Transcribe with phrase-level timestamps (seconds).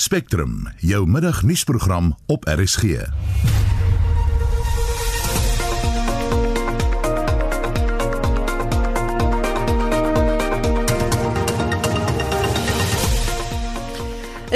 [0.00, 2.82] Spectrum, jou middagnuusprogram op RSG.
[2.82, 3.02] In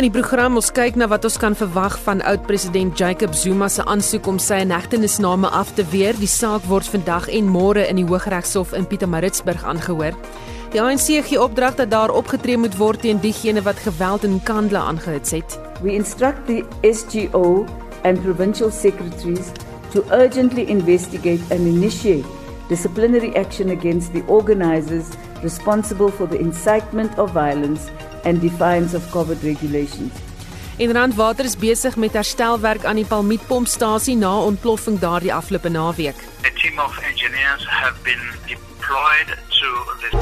[0.07, 4.31] die program ons kyk na wat ons kan verwag van oud-president Jacob Zuma se aansoek
[4.31, 6.15] om sy inhegtenisname af te weer.
[6.23, 10.15] Die saak word vandag en môre in die Hooggeregshof in Pietermaritzburg aangehoor.
[10.73, 14.81] Die ANC gee opdrag dat daar opgetree moet word teen diegene wat geweld in Kandla
[14.89, 15.59] aangehits het.
[15.83, 17.67] We instruct the SGO
[18.03, 19.51] and provincial secretaries
[19.93, 22.25] to urgently investigate and initiate
[22.69, 25.13] disciplinary action against the organizers
[25.43, 27.91] responsible for the incitement of violence
[28.25, 30.13] and defiance of COVID regulations.
[30.79, 36.17] En Randwater is besig met herstelwerk aan die Palmietpompstasie na ontploffing daardie afgelope naweek.
[36.47, 39.71] A team of engineers have been deployed to
[40.03, 40.13] this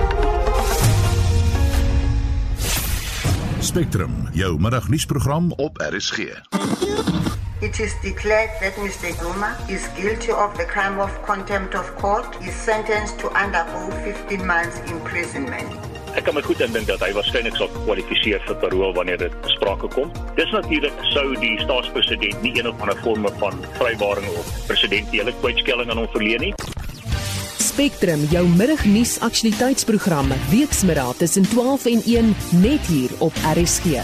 [3.64, 6.18] Spectrum, jou middagnuusprogram op RSG.
[7.60, 9.12] It is declared that Mr.
[9.20, 12.37] Zuma is guilty of the crime of contempt of court.
[12.40, 15.68] He is sentenced to undergo 15 months imprisonment.
[16.18, 19.88] Ek kan my goed indink dat hy waarskynlik sal kwalifiseer vir parol wanneer dit sprake
[19.95, 20.10] kom.
[20.37, 25.93] Dis natuurlik sou die staatspresident nie een of ander vorme van vrywaring of presidentsiële kwytskelling
[25.93, 26.54] aan hom verleen nie.
[27.71, 34.02] Spectrum, jou middagnuus aktualiteitsprogram, weksmiddag tussen 12 en 1 net hier op RSG.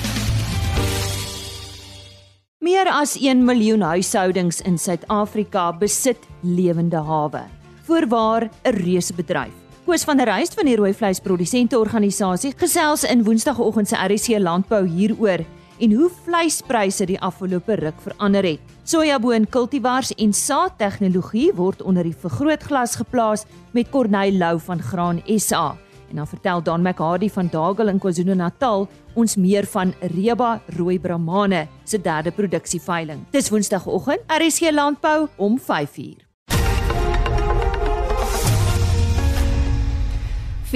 [2.62, 7.42] Meer as 1 miljoen huishoudings in Suid-Afrika besit lewende hawe.
[7.88, 9.54] Voorwaar 'n reuse bedryf.
[9.84, 14.86] Koos van der Reis van die rooi vleisprodusente organisasie gesels in Woensdagoggend se RC landbou
[14.86, 15.44] hieroor
[15.78, 18.60] en hoe vleispryse die afgelope ruk verander het.
[18.84, 25.76] Sojaboon kultivars en saadtegnologie word onder die vergrootglas geplaas met Corneil Lou van Graan SA.
[26.10, 31.66] En dan vertel Dan McHardy van Dagel in KwaZulu-Natal ons meer van Reba Rooi Brahmane
[31.84, 33.24] se derde produksieveiling.
[33.30, 36.25] Dis Woensdagoggend, RC Landbou om 5uur.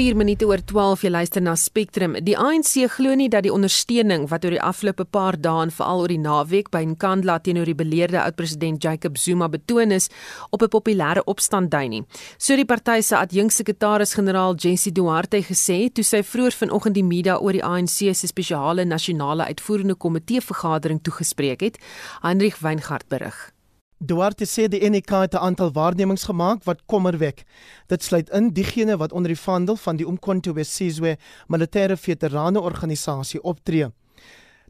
[0.00, 2.14] 4 minute oor 12 jy luister na Spectrum.
[2.24, 6.00] Die ANC glo nie dat die ondersteuning wat oor die afgelope paar dae en veral
[6.06, 10.08] oor die naweek by Nkandla teenoor die beleerde oud-president Jacob Zuma betoon is
[10.56, 12.02] op 'n populêre opstand dui nie.
[12.38, 17.52] So die party se adjunksekretaris-generaal Jessie Duarte gesê toe sy vroeër vanoggend die media oor
[17.52, 21.78] die ANC se spesiale nasionale uitvoerende komitee vergadering toegespreek het.
[22.22, 23.52] Hendrik Weingart berig.
[24.00, 27.44] Duarte sê die NK het 'n aantal waarnemings gemaak wat kommer wek.
[27.86, 31.18] Dit sluit in diegene wat onder die vaandel van die Umkhonto weSizwe
[31.48, 33.92] militêre veterane organisasie optree.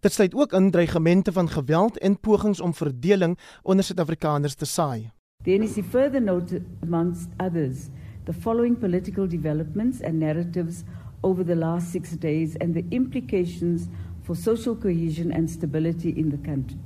[0.01, 5.11] Dit sluit ook in dreigemente van geweld en pogings om verdeling onder Suid-Afrikaners te saai.
[5.45, 7.89] The NEC further noted, amongst others,
[8.25, 10.83] the following political developments and narratives
[11.21, 13.83] over the last six days and the implications
[14.23, 16.79] for social cohesion and stability in the country.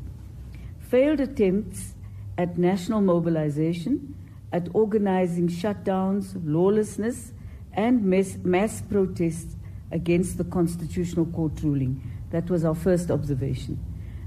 [0.78, 1.94] Failed attempts
[2.36, 4.14] at national mobilization,
[4.52, 7.32] at organizing shutdowns, lawlessness,
[7.72, 9.56] and mass, mass protests
[9.90, 12.02] against the Constitutional Court ruling.
[12.30, 13.78] That was our first observation.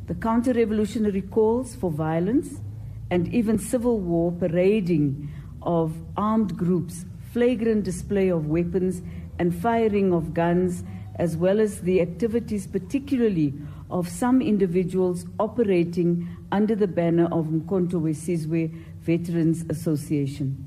[0.08, 2.62] The counter revolutionary calls for violence
[3.10, 5.30] and even civil war parading
[5.62, 9.02] of armed groups, flagrant display of weapons
[9.40, 10.84] and firing of guns,
[11.16, 13.54] as well as the activities, particularly
[13.90, 20.66] of some individuals operating under the banner of Mkonto Wesizwe Veterans Association.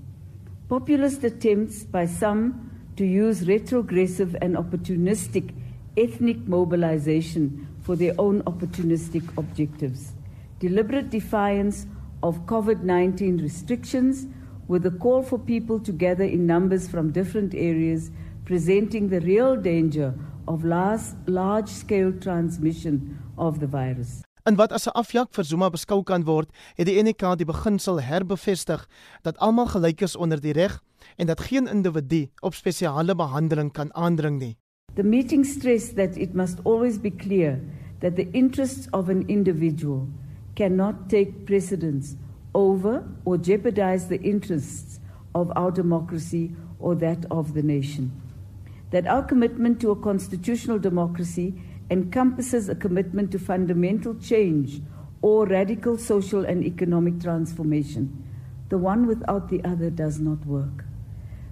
[0.68, 5.54] Populist attempts by some to use retrogressive and opportunistic
[5.96, 10.12] ethnic mobilization for their own opportunistic objectives.
[10.58, 11.86] Deliberate defiance
[12.22, 14.26] of COVID 19 restrictions
[14.68, 18.10] with a call for people to gather in numbers from different areas,
[18.44, 20.14] presenting the real danger
[20.44, 20.64] of
[21.26, 24.20] large scale transmission of the virus.
[24.42, 28.00] En wat as 'n afjak vir Zuma beskou kan word, het die NK die beginsel
[28.00, 28.88] herbevestig
[29.22, 30.82] dat almal gelyk is onder die reg
[31.16, 34.56] en dat geen individu op spesiale behandeling kan aandring nie.
[34.94, 37.60] The meeting stressed that it must always be clear
[37.98, 40.08] that the interests of an individual
[40.54, 42.16] cannot take precedence
[42.52, 44.98] over or jeopardize the interests
[45.32, 48.10] of our democracy or that of the nation.
[48.90, 51.54] That our commitment to a constitutional democracy
[51.90, 54.80] encompasses a commitment to fundamental change
[55.22, 58.24] or radical social and economic transformation.
[58.68, 60.84] The one without the other does not work.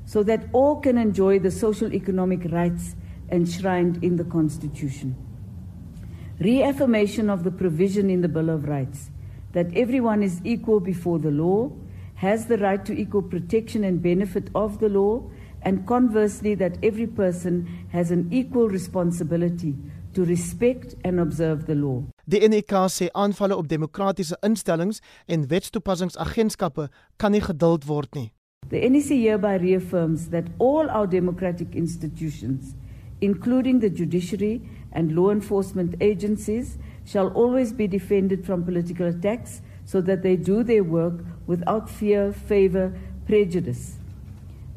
[0.05, 2.97] So that all can enjoy the social economic rights
[3.31, 5.17] enshrined in the Constitution.
[6.41, 9.11] Reaffirmation of the provision in the Bill of Rights
[9.53, 11.73] that everyone is equal before the law,
[12.17, 15.23] has the right to equal protection and benefit of the law,
[15.63, 19.75] and conversely, that every person has an equal responsibility
[20.15, 22.03] to respect and observe the law.
[22.27, 28.33] Die NEK sê aanvalle op demokratiese instellings en wetstoepassingsagentskappe kan nie geduld word nie.
[28.69, 32.75] The NEC hereby reaffirms that all our democratic institutions,
[33.21, 34.61] including the judiciary
[34.93, 40.63] and law enforcement agencies, shall always be defended from political attacks so that they do
[40.63, 42.93] their work without fear, favor,
[43.27, 43.98] prejudice.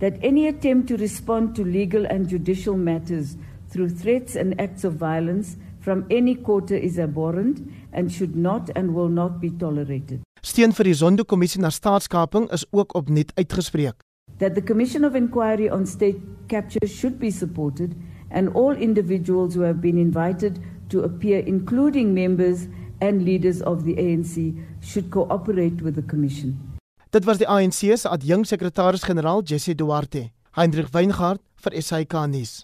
[0.02, 3.38] That any attempt to respond to legal and judicial matters
[3.70, 7.62] through threats and acts of violence from any quarter is abhorrent
[7.94, 10.24] and should not and will not be tolerated.
[10.42, 14.02] Steun vir die Zondo-kommissie na staatskaping is ook opnuut uitgespreek.
[14.40, 16.18] That the Commission of Inquiry on State
[16.48, 17.94] Capture should be supported
[18.32, 20.58] and all individuals who have been invited
[20.90, 22.66] to appear including members
[23.02, 26.71] and leaders of the ANC should cooperate with the commission.
[27.12, 30.30] Dit was die ANC se adjunksekretaris-generaal Jesse Duarte.
[30.56, 32.62] Hendrik Weingart vir SAK nuus.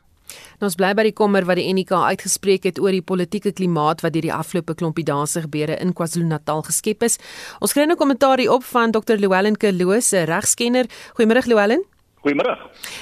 [0.61, 4.05] Nou ons bly by die kommer wat die NK uitgespreek het oor die politieke klimaat
[4.05, 7.19] wat deur die afgelope klompie dae se gebeure in KwaZulu-Natal geskep is.
[7.59, 9.19] Ons kry nou kommentaar hierop van Dr.
[9.19, 10.87] Llewellyn Kerloos, 'n regskenner.
[11.19, 11.83] Goeiemôre Llewellyn.
[12.23, 12.55] Goeiemôre.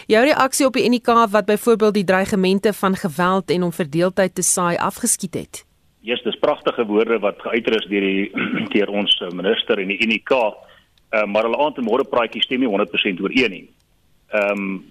[0.08, 4.42] Jou reaksie op die NK wat byvoorbeeld die dreigemente van geweld en om verdeeldheid te
[4.42, 5.66] saai afgeskiet het.
[6.02, 8.32] Ja, yes, dis pragtige woorde wat geuiter is deur die
[8.74, 10.65] deur ons minister en die NK.
[11.16, 13.66] Uh, maar hulle aand en môre praatjie stem nie 100% ooreen nie.
[14.36, 14.84] Ehm um,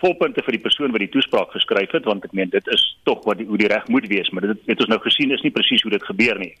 [0.00, 3.20] volpunte vir die persoon wat die toespraak geskryf het want ek meen dit is tog
[3.28, 5.52] wat die, hoe die reg moet wees maar dit het ons nou gesien is nie
[5.52, 6.54] presies hoe dit gebeur nie.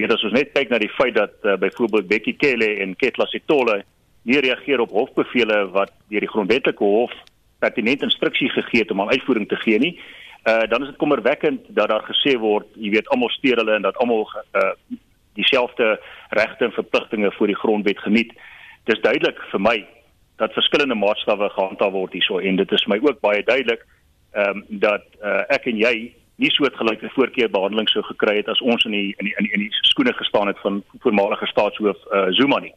[0.00, 3.28] Weet as ons net kyk na die feit dat uh, byvoorbeeld Bekkie Cele en Ketla
[3.28, 3.82] Sitole
[4.28, 7.12] nie reageer op hofbevele wat deur die grondwetlike hof
[7.60, 9.94] pertinent instruksie gegee het om aan uitvoering te gee nie.
[10.48, 13.86] Uh dan is dit kommerwekkend dat daar gesê word, jy weet almal steur hulle en
[13.88, 14.24] dat almal
[14.56, 14.72] uh
[15.36, 15.96] dieselfde
[16.36, 18.32] regte en verpligtinge voor die grondwet geniet.
[18.90, 19.76] Dis duidelik vir my
[20.36, 23.84] dat verskillende maatstawwe gehandhaaf word hierso en dit is my ook baie duidelik
[24.36, 25.94] ehm um, dat uh, ek en jy
[26.36, 29.62] nie soortgelyke voorkeurbehandeling sou gekry het as ons in die in die in die, in
[29.64, 32.74] die skoene gestaan het van voormalige staatshoof uh, Zuma nie.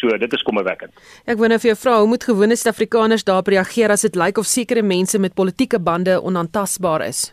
[0.00, 0.94] So dit is kommerwekkend.
[1.28, 4.40] Ek wou nou vir jou vra, hoe moet gewone Suid-Afrikaners daarop reageer as dit lyk
[4.40, 7.28] of sekere mense met politieke bande onaantastbaar is?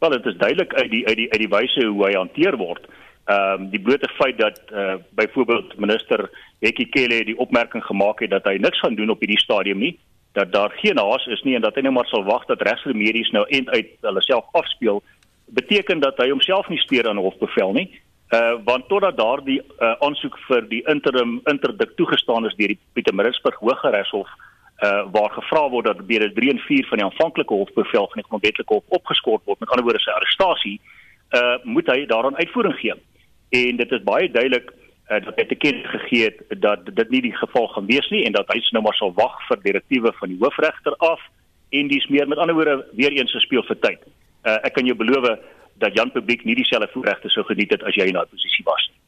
[0.00, 2.88] Wel, dit is duidelik uit die uit die uit die wyse hoe hy hanteer word.
[3.24, 8.30] Ehm um, die blote feit dat uh, byvoorbeeld minister Hekkie Kelle die opmerking gemaak het
[8.30, 9.98] dat hy niks gaan doen op hierdie stadium nie,
[10.32, 13.30] dat daar geen haas is nie en dat hy net maar sal wag dat regsremedies
[13.30, 15.02] nou end uit hulle self afspeel,
[15.44, 17.88] beteken dat hy homself nie steur aan hofbevel nie.
[18.30, 23.58] Uh want totdat daardie uh, aansoek vir die interim interdik toegestaan is deur die Pietermaritzburg
[23.58, 24.30] Hooggeregshof
[24.86, 28.26] uh waar gevra word dat deur 3 en 4 van die aanvanklike hofbevel van die
[28.28, 30.76] grondwetlike hof opgeskort word, met ander woorde sy arrestasie,
[31.34, 32.98] uh moet hy daaraan uitvoering gee
[33.50, 37.22] en dit is baie duidelik uh, dat hy te ken gegee het dat dit nie
[37.28, 40.32] die geval gaan wees nie en dat hy nou maar sal wag vir direktiewe van
[40.32, 41.22] die hoofregter af
[41.70, 44.00] en dis meer met ander woorde weer eens speel vir tyd.
[44.46, 45.28] Uh, ek kan jou beloof
[45.80, 48.88] dat Jan Publiek nie dieselfde voorregte sou geniet het as jy in daai posisie was
[48.90, 48.98] nie.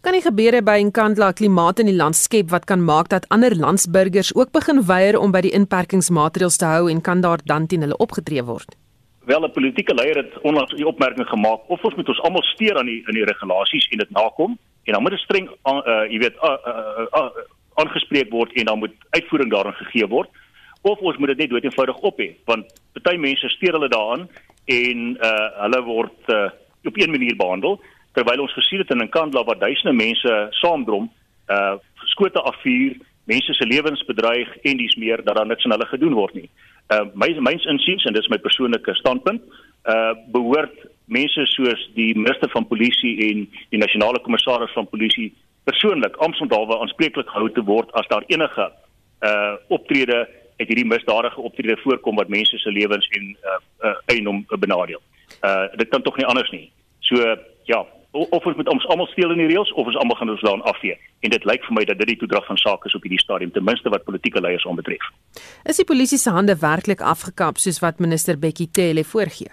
[0.00, 4.34] Kan nie gebeure by Nkandla klimaat in die landskap wat kan maak dat ander landsburgers
[4.34, 7.98] ook begin weier om by die inperkingsmaatreëls te hou en kan daar dan teen hulle
[8.00, 8.76] opgetree word?
[9.28, 12.76] Wel 'n politieke leier het onlangs die opmerking gemaak of ons moet ons almal steur
[12.78, 16.18] aan die in die regulasies en dit nakom en dan moet dit streng uh jy
[16.18, 16.36] weet
[17.74, 20.30] aangespreek uh, uh, uh, word en dan moet uitvoering daarin gegee word
[20.82, 24.28] of ons moet dit net dood eenvoudig op hê want party mense steur hulle daaraan
[24.64, 24.98] en
[25.30, 26.48] uh hulle word uh,
[26.84, 27.80] op een manier behandel
[28.12, 31.10] terwyl ons gesien het in 'n kandla waar duisende mense saamdrom
[31.50, 31.76] uh
[32.14, 36.12] skote afvuur mense se lewens bedreig en dis meer dat daar niks aan hulle gedoen
[36.12, 36.48] word nie.
[36.48, 36.67] uh
[37.14, 39.42] my myns insiens en dis my persoonlike standpunt
[39.88, 45.30] uh behoort mense soos die minister van polisie en die nasionale kommissaris van polisie
[45.68, 48.70] persoonlik amptondalwe aanspreeklik gehou te word as daar enige
[49.28, 50.26] uh optrede
[50.58, 55.02] uit hierdie misdadige optrede voorkom wat mense se lewens en uh, uh eiendom benadeel.
[55.44, 56.70] Uh dit kan tog nie anders nie.
[57.00, 60.30] So ja, of ons moet ons almal steel in die reëls of ons almal gaan
[60.32, 62.94] ons daarin afvee en dit lyk vir my dat dit die toedrag van sake is
[62.96, 65.04] op hierdie stadium ten minste wat politieke leiers aanbetref.
[65.68, 69.52] Is die polisie se hande werklik afgekap soos wat minister Bekkie Cele voorgee?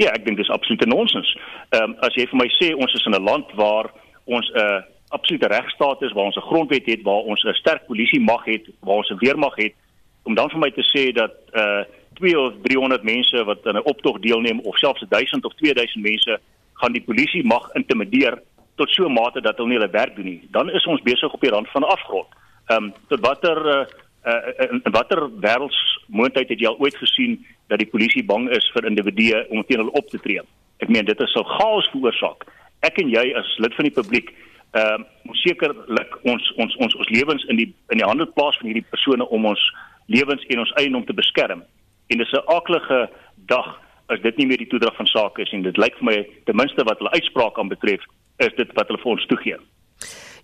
[0.00, 1.34] Ja, ek dink dis absolute nonsens.
[1.76, 3.92] Ehm um, as jy vir my sê ons is in 'n land waar
[4.24, 4.80] ons 'n uh,
[5.10, 8.64] absolute regstaat is, waar ons 'n grondwet het, waar ons 'n sterk polisie mag het,
[8.80, 9.74] waar ons 'n weermag het,
[10.22, 11.84] om dan vir my te sê dat uh
[12.20, 16.40] 2 of 300 mense wat aan 'n optog deelneem of selfs 1000 of 2000 mense
[16.80, 18.38] gaan die polisie mag intimideer
[18.80, 20.42] tot so 'n mate dat hulle nie hulle werk doen nie.
[20.50, 22.28] Dan is ons besig op die rand van 'n afgrond.
[22.66, 23.86] Ehm um, tot watter uh,
[24.30, 28.86] uh, in watter wêreldsmoontlikheid het jy al ooit gesien dat die polisie bang is vir
[28.86, 30.40] individue om teen hulle op te tree?
[30.78, 32.46] Ek meen dit is so chaos veroorsaak.
[32.80, 34.32] Ek en jy as lid van die publiek
[34.72, 38.66] ehm uh, sekerlik ons ons ons ons lewens in die in die hande plaas van
[38.70, 39.62] hierdie persone om ons
[40.06, 41.62] lewens en ons eiendom te beskerm.
[42.08, 43.78] En dis 'n aaklige dag
[44.10, 46.16] as dit nie meer die toedrag van sake is en dit lyk vir my
[46.48, 48.04] ten minste wat hulle uitspraak aan betref
[48.44, 49.58] is dit wat hulle vir ons toegee.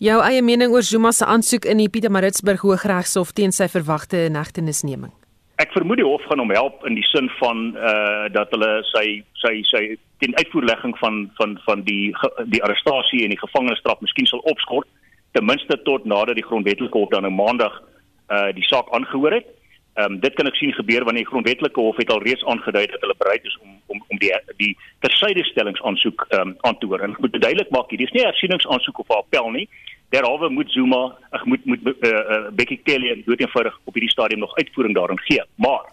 [0.03, 5.15] Jou eie mening oor Zuma se aansoek in die Pietermaritzburg Hooggeregshof teen sy verwagte negtenisneming.
[5.57, 9.07] Ek vermoed die hof gaan hom help in die sin van uh dat hulle sy
[9.41, 9.83] sy sy
[10.21, 12.13] teen uitvoerlegging van van van die
[12.53, 14.89] die arrestasie en die gevangenisstraf miskien sal opskort
[15.33, 17.81] ten minste tot nadat die grondwetlike hof dan nou maandag
[18.29, 19.49] uh die saak aangehoor het.
[19.97, 22.83] Ehm um, dit kan ek sien gebeur wanneer die grondwetlike hof het al reeds aangedui
[22.87, 24.75] dat hulle bereid is om om om die die
[25.05, 27.01] tersydestellingsaansoek ehm um, aan te hoor.
[27.01, 29.69] En ek moet duidelik maak hier, dis nie 'n hersieningsaansoek of 'n appel nie.
[30.13, 33.95] Derhalwe moet Zuma, ek moet moet eh uh, uh, Bekkie Cele en dood eenvoudig op
[33.95, 35.43] hierdie stadium nog uitvoering daarin gee.
[35.55, 35.85] Maar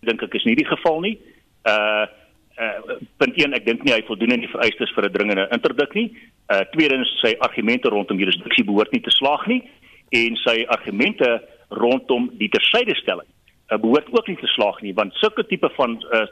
[0.00, 1.18] dink ek is nie die geval nie.
[1.64, 2.04] Uh
[2.60, 5.94] uh punt 1 ek dink nie hy voldoen aan die vereistes vir 'n dringende interdik
[5.94, 6.12] nie.
[6.52, 9.62] Uh tweedens sy argumente rondom jurisdiksie behoort nie te slaag nie
[10.10, 13.26] en sy argumente rondom die tersydestelling
[13.70, 16.24] uh, behoort ook nie te slaag nie want sulke tipe van uh,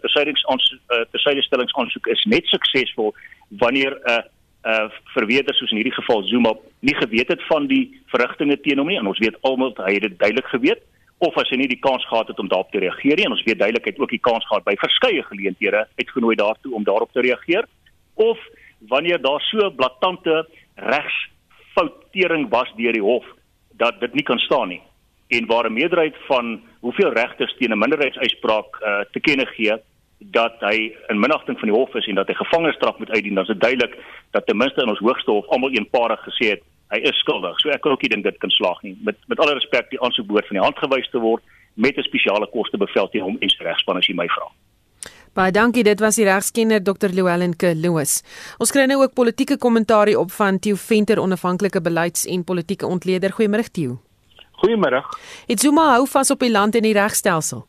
[1.11, 3.15] tersydestellingsaansoek uh, is net suksesvol
[3.49, 4.23] wanneer 'n uh,
[4.65, 8.89] uh, verweerder soos in hierdie geval Zuma nie geweet het van die verrigtinge teen hom
[8.89, 10.83] nie en ons weet almal hy het dit duidelik geweet
[11.19, 13.45] of as hy nie die kans gehad het om daarop te reageer nie en ons
[13.47, 17.13] weet duidelik hy het ook die kans gehad by verskeie geleenthede uitgenooi daartoe om daarop
[17.13, 17.69] te reageer
[18.15, 18.41] of
[18.89, 23.27] wanneer daar so blaatante regsfoutering was deur die hof
[23.81, 24.83] dat dit nie kan staan nie
[25.37, 29.75] en waar 'n meerderheid van hoeveel regters teen 'n minderheidsuitspraak uh, te kenne gee
[30.19, 33.45] dat hy in minagting van die hof is en dat hy gevangenisstraf moet uitdien, dan
[33.45, 33.97] is dit duidelik
[34.31, 37.59] dat ten minste in ons hoogste hof almal eenparig gesê het hy is skuldig.
[37.61, 38.97] So ek kan ook nie dink dit kan slaag nie.
[39.05, 41.43] Met met alle respek, die aansoek behoort van die hand gewys te word
[41.75, 44.49] met 'n spesiale kostebevel teen hom en sy regspan as jy my vra.
[45.35, 47.11] Baie dankie, dit was die regskenner Dr.
[47.11, 47.75] Llewellyn K.
[47.75, 48.23] Lewis.
[48.59, 53.33] Ons kry nou ook politieke kommentaar op van Theo Venter, onafhanklike beleids- en politieke ontleder.
[53.33, 54.04] Goeiemôre Theo.
[54.65, 55.03] Goeiemôre.
[55.47, 57.67] Het Zuma hou vas op die land en die regstelsel.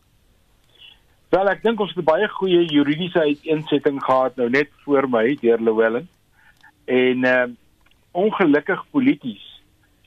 [1.33, 5.35] Wel, ek dink ons het 'n baie goeie juridiese uiteensetting gehad nou net voor my
[5.41, 6.07] deur Llewellyn.
[6.85, 7.45] En uh
[8.15, 9.43] ongelukkig polities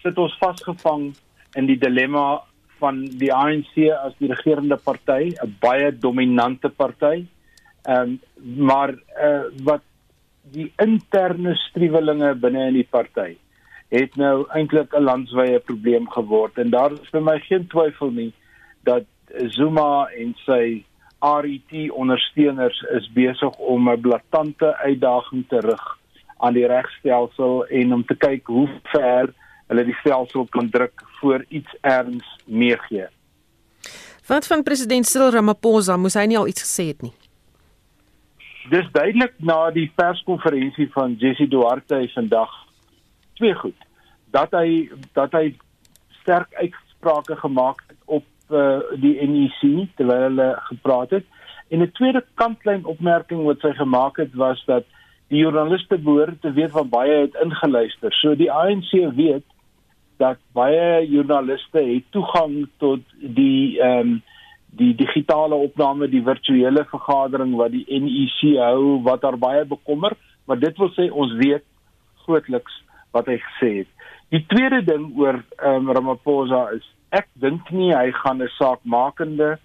[0.02, 1.12] sit ons vasgevang
[1.60, 2.40] in die dilemma
[2.80, 7.26] van die ANC as die regerende party, 'n baie dominante party.
[7.84, 8.20] Ehm um,
[8.64, 9.84] maar uh wat
[10.42, 13.36] die interne striwelinge binne in die party
[13.88, 18.32] het nou eintlik 'n landswye probleem geword en daar is vir my geen twyfel nie
[18.84, 19.04] dat
[19.48, 20.84] Zuma en sy
[21.20, 25.98] RET ondersteuners is besig om 'n blaatante uitdaging te rig
[26.36, 29.34] aan die regstelsel en om te kyk hoe ver
[29.66, 33.06] hulle die stelsel kan druk voor iets erns meegee.
[34.26, 37.12] Wat van president Cyril Ramaphosa, moes hy nie al iets gesê het nie?
[38.68, 42.67] Dis duidelik na die perskonferensie van Jesse Duarte vandag
[43.38, 43.86] twee goed.
[44.34, 45.54] Dat hy dat hy
[46.20, 51.26] sterk uitsprake gemaak het op uh, die NEC terwyl hulle gepraat het.
[51.68, 54.84] En 'n tweede kantlyn opmerking wat sy gemaak het was dat
[55.28, 58.12] die joernaliste behoort te weet van baie het ingeluister.
[58.12, 59.44] So die ANC weet
[60.16, 64.22] dat baie joernaliste het toegang tot die ehm um,
[64.78, 70.12] die digitale opname die virtuele vergadering wat die NEC hou wat daar baie bekommer.
[70.44, 71.64] Maar dit wil sê ons weet
[72.24, 72.82] grootliks
[73.16, 73.90] wat hy gesê het.
[74.34, 76.84] Die tweede ding oor um, Ramaphosa is
[77.16, 79.56] ek dink nie hy gaan 'n saakmakende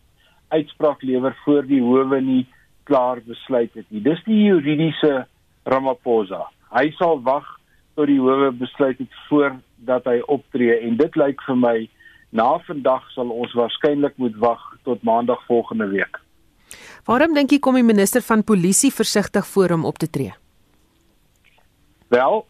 [0.53, 2.45] uitspraak lewer voor die howe nie
[2.83, 4.01] klaar besluit het nie.
[4.01, 5.25] Dis die juridiese
[5.65, 6.47] Ramaphosa.
[6.71, 7.45] Hy sal wag
[7.95, 11.77] tot die howe besluit het voordat hy optree en dit lyk vir my
[12.31, 16.19] na vandag sal ons waarskynlik moet wag tot maandag volgende week.
[17.05, 20.33] Waarom dink jy kom die minister van polisie versigtig voor hom op te tree?
[22.13, 22.45] Wel,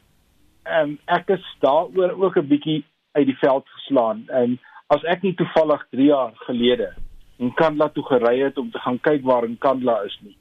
[0.65, 4.23] um, ek is daaroor ook 'n bietjie uit die veld geslaan.
[4.29, 6.93] En as ek nie toevallig 3 jaar gelede
[7.37, 10.35] in Kandla toe gery het om te gaan kyk waar in Kandla is nie.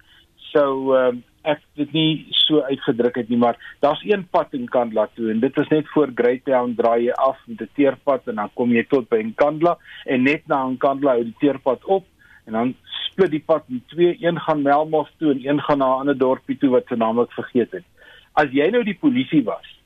[0.53, 5.09] So um, ek dit nie so uitgedruk het nie, maar daar's een pad in Kandla
[5.15, 8.51] toe en dit is net voor Greytown draai jy af met 'n teerpad en dan
[8.55, 12.05] kom jy tot by Kandla en net na Kandla hou die teerpad op
[12.47, 12.75] en dan
[13.11, 16.19] split die pad in twee, een gaan Melmoth toe en een gaan na 'n ander
[16.19, 17.85] dorpie toe wat se naam ek vergeet het.
[18.33, 19.82] As jy nou die polisie was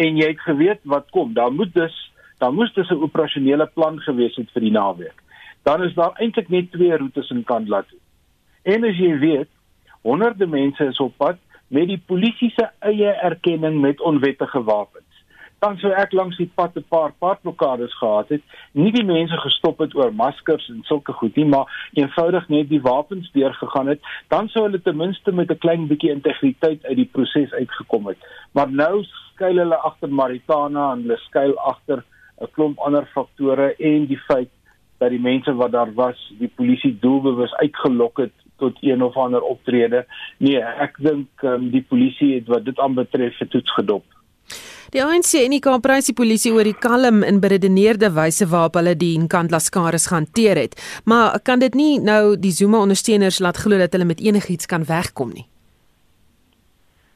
[0.00, 1.34] en jy het geweet wat kom.
[1.36, 1.96] Daar moet dus
[2.40, 5.18] daar moes dus 'n operasionele plan gewees het vir die naweek.
[5.62, 7.98] Dan is daar eintlik net twee roetes in Kandla toe.
[8.62, 9.48] En as jy weet,
[10.02, 11.36] honderde mense is op pad
[11.68, 15.09] met die polisie se eie erkenning met onwettige wapens.
[15.60, 19.78] Dan sou ek langs die pad 'n paar padblokkades gehad het, nie die mense gestop
[19.78, 24.48] het oor maskers en sulke goed nie, maar eenvoudig net die wapens deurgegaan het, dan
[24.48, 28.18] sou hulle ten minste met 'n klein bietjie integriteit uit die proses uitgekom het.
[28.52, 32.04] Maar nou skuil hulle agter Maritana en hulle skuil agter
[32.40, 34.48] 'n klomp ander faktore en die feit
[34.98, 39.42] dat die mense wat daar was, die polisie doelbewus uitgelok het tot een of ander
[39.42, 40.06] optrede.
[40.38, 44.04] Nee, ek dink um, die polisie het wat dit aanbetref het toets gedop.
[44.90, 48.96] Die ANC en die Kaapse die polisie oor die kalm en beredeneerde wyse waarop hulle
[48.98, 50.74] die Nkandla skares gehanteer het.
[51.04, 54.84] Maar kan dit nie nou die Zuma ondersteuners laat glo dat hulle met enigiets kan
[54.88, 55.46] wegkom nie?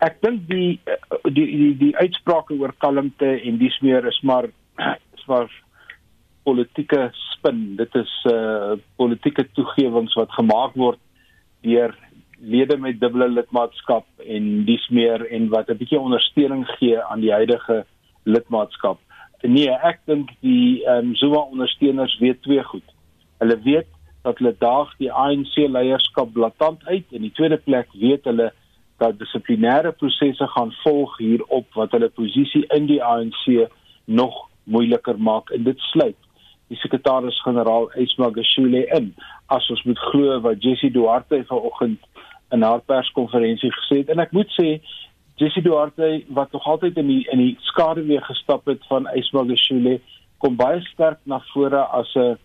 [0.04, 0.78] Ek dink die,
[1.32, 4.46] die die die uitsprake oor kalmte en dis meer is maar
[5.18, 5.50] is maar
[6.44, 7.74] politieke spin.
[7.80, 11.00] Dit is uh politieke toegewings wat gemaak word
[11.64, 11.94] deur
[12.40, 17.32] lede met dubbele lidmaatskap en dis meer en wat 'n bietjie ondersteuning gee aan die
[17.32, 17.84] huidige
[18.24, 18.98] lidmaatskap.
[19.42, 22.88] Nee, ek dink die ehm um, Zuma ondersteuners weet twee goed.
[23.38, 23.86] Hulle weet
[24.22, 28.52] dat hulle daag die ANC leierskap blaatant uit en die tweede plek weet hulle
[28.96, 33.68] dat dissiplinêre prosesse gaan volg hierop wat hulle posisie in die ANC
[34.04, 36.16] nog moeiliker maak en dit sluit
[36.72, 39.12] die sekretaris-generaal Isma Gashule in
[39.52, 42.00] as ons moet glo wat Jessie Duarte vanoggend
[42.54, 44.78] in haar perskonferensie gesê het en ek moet sê
[45.40, 49.98] Jessie Duarte wat nog altyd in die in die skaduwee gestap het van Ismagashule
[50.42, 52.36] kom baie sterk na vore as 'n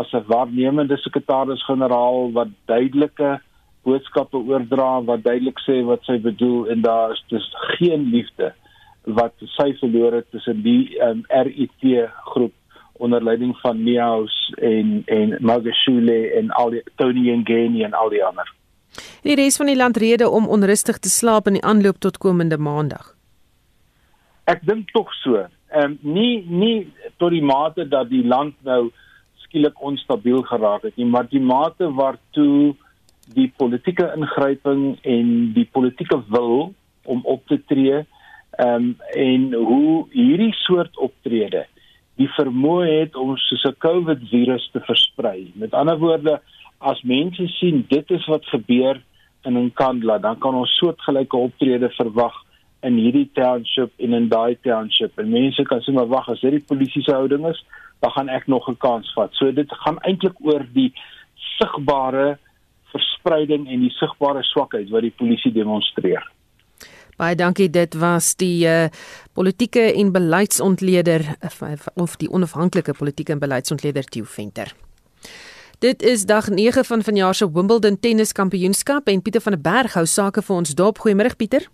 [0.00, 3.40] as 'n waarnemende sekretaris-generaal wat duidelike
[3.84, 8.52] boodskappe oordra wat duidelik sê wat sy bedoel en daar is dus geen liefde
[9.04, 12.52] wat sy verloor het tussen die um, RIT groep
[13.00, 18.24] onder leiding van Neaus en en Magashule en al die Tony Ngeni en al die
[18.24, 18.59] ander.
[19.22, 22.58] Die res van die land rede om onrustig te slaap in die aanloop tot komende
[22.58, 23.14] maandag.
[24.50, 25.46] Ek dink tog so.
[25.70, 26.76] Ehm um, nie nie
[27.22, 28.90] tot die mate dat die land nou
[29.44, 32.74] skielik onstabiel geraak het nie, maar die mate waartoe
[33.34, 36.72] die politieke ingryping en die politieke wil
[37.04, 41.66] om op te tree ehm um, en hoe hierdie soort optrede
[42.20, 45.52] die vermoë het om soos 'n COVID virus te versprei.
[45.54, 46.40] Met ander woorde,
[46.80, 49.00] as mense sien dit is wat gebeur
[49.48, 52.34] in Nkandla, dan kan ons soortgelyke optrede verwag
[52.84, 55.18] in hierdie township en in daai township.
[55.20, 57.60] En mense kan sê maar wag, as dit die polisie se houding is,
[58.00, 59.32] dan gaan ek nog 'n kans vat.
[59.36, 60.92] So dit gaan eintlik oor die
[61.58, 62.38] sigbare
[62.92, 66.24] verspreiding en die sigbare swakheid wat die polisie demonstreer.
[67.16, 67.68] Baie dankie.
[67.70, 68.88] Dit was die uh,
[69.36, 74.72] politieke en beleidsontleder uh, of die onafhanklike politieke en beleidsontleder Theo Venter.
[75.80, 80.06] Dit is dag 9 van vanjaar se Wimbledon tenniskampioenskap en Pieter van der Berg hou
[80.06, 80.98] sake vir ons dop.
[80.98, 81.68] Goeiemôre Pieter.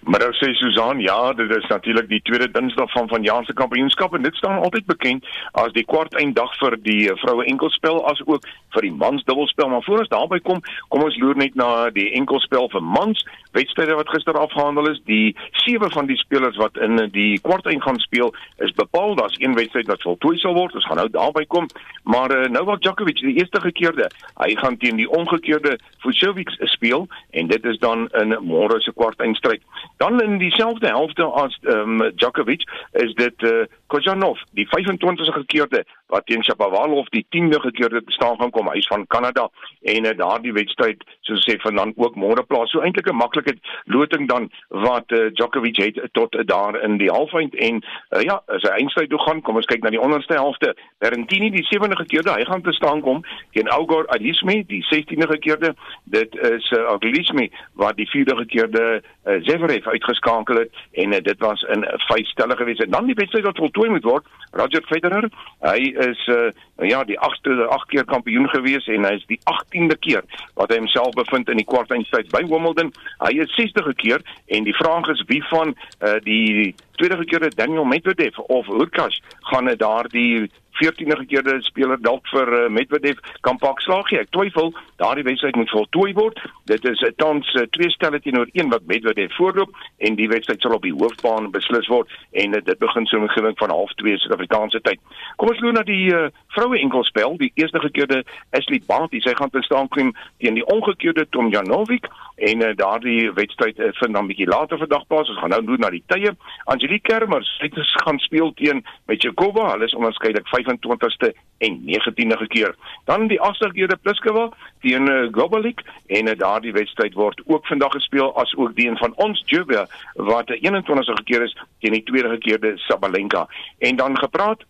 [0.00, 4.22] Maar sê Susan, ja, dit is natuurlik die tweede Dinsdag van vanjaar se kampioenskap en
[4.22, 8.48] dit staan altyd bekend as die kwart einddag vir die eh, vroue enkelspel as ook
[8.74, 9.68] vir die mans dubbelspel.
[9.68, 13.20] Maar voor ons daarby kom, kom ons loer net na die enkelspel vir mans
[13.52, 15.00] wedstryde wat gister afgehandel is.
[15.04, 19.14] Die sewe van die spelers wat in die kwart eind gaan speel is bepaal.
[19.14, 20.74] Daar's een wedstryd wat voltooi sal word.
[20.74, 21.66] Ons gaan nou daarby kom.
[22.02, 27.46] Maar uh, Novak Djokovic, die eerste gekeerde, hy gaan teen die omgekeerde Fucsovic speel en
[27.46, 29.62] dit is dan in môre se kwart eindstryd.
[29.96, 35.84] Dan in dieselfde helfte as ehm um, Djokovic is dit uh, Kojanov, die 25ste gekeerde
[36.10, 38.70] wat teen Shapovalov die 10de gekeerde te staan gaan kom.
[38.74, 39.48] Hy's van Kanada
[39.82, 42.70] en uh, daardie wedstryd soos sê van dan ook môre plaas.
[42.70, 47.10] So eintlik 'n maklike loting dan wat uh, Djokovic het tot uh, daar in die
[47.10, 50.34] halfeind en uh, ja, as hy eindstryd toe gaan, kom ons kyk na die onderste
[50.34, 50.74] helfte.
[50.98, 55.74] Berrettini die 7de gekeerde, hy gaan te staan kom teen Algor Alismi, die 16de gekeerde.
[56.04, 61.38] Dit is uh, Alismi wat die 4de gekeerde uh, Zverev uitgeskakel het en uh, dit
[61.38, 62.78] was in vyf stelle gewees.
[62.78, 65.28] En dan die wedstryd wat voltooi moet word, Roger Federer,
[65.60, 66.50] hy is uh,
[66.88, 70.24] ja, die 8de 8 keer kampioen gewees en hy is die 18de keer
[70.58, 72.92] wat hy homself bevind in die kwartfinale by Wimbledon.
[73.24, 77.88] Hy is 60 keer en die vraag is wie van uh, die tweede keer Daniel
[77.88, 79.20] Medvedev of Hurkacz
[79.52, 84.20] gaan daardie 14de keerde speler dalk vir uh, Medvedev kan pak slaagie.
[84.20, 86.40] Ek twyfel daardie wedstryd moet voltooi word.
[86.70, 90.62] Dit is uh, tans uh, twee stelle teenoor een wat Medvedev voorloop en die wedstryd
[90.62, 94.22] sal op die hoofbaan beslis word en uh, dit begin so met gewing van 0.30
[94.24, 95.00] Suid-Afrikaanse tyd.
[95.36, 97.36] Kom ons loop na die uh, vroue enkelspel.
[97.40, 98.22] Die eerste gekeerde
[98.56, 102.08] Ashley Barty, sy gaan te staan kom teen die omgekeerde Tom Janovic
[102.40, 105.28] en uh, daardie wedstryd uh, vind dan bietjie later vandag plaas.
[105.28, 106.32] Ons gaan nou loop na die tye.
[106.72, 107.70] Angelique Kermers, sy
[108.04, 109.72] gaan speel teen Metjekova.
[109.74, 112.74] Hulle is onderskeidelik 25ste en 19de keer.
[113.04, 114.48] Dan die 8ste keer die Pliskova
[114.80, 118.98] teen uh, Globalik en uh, daardie wedstryd word ook vandag gespeel as ook die een
[118.98, 123.46] van ons Jubia wat die 21ste keer is teen die tweede keerde Sabalenka.
[123.78, 124.64] En dan gepraat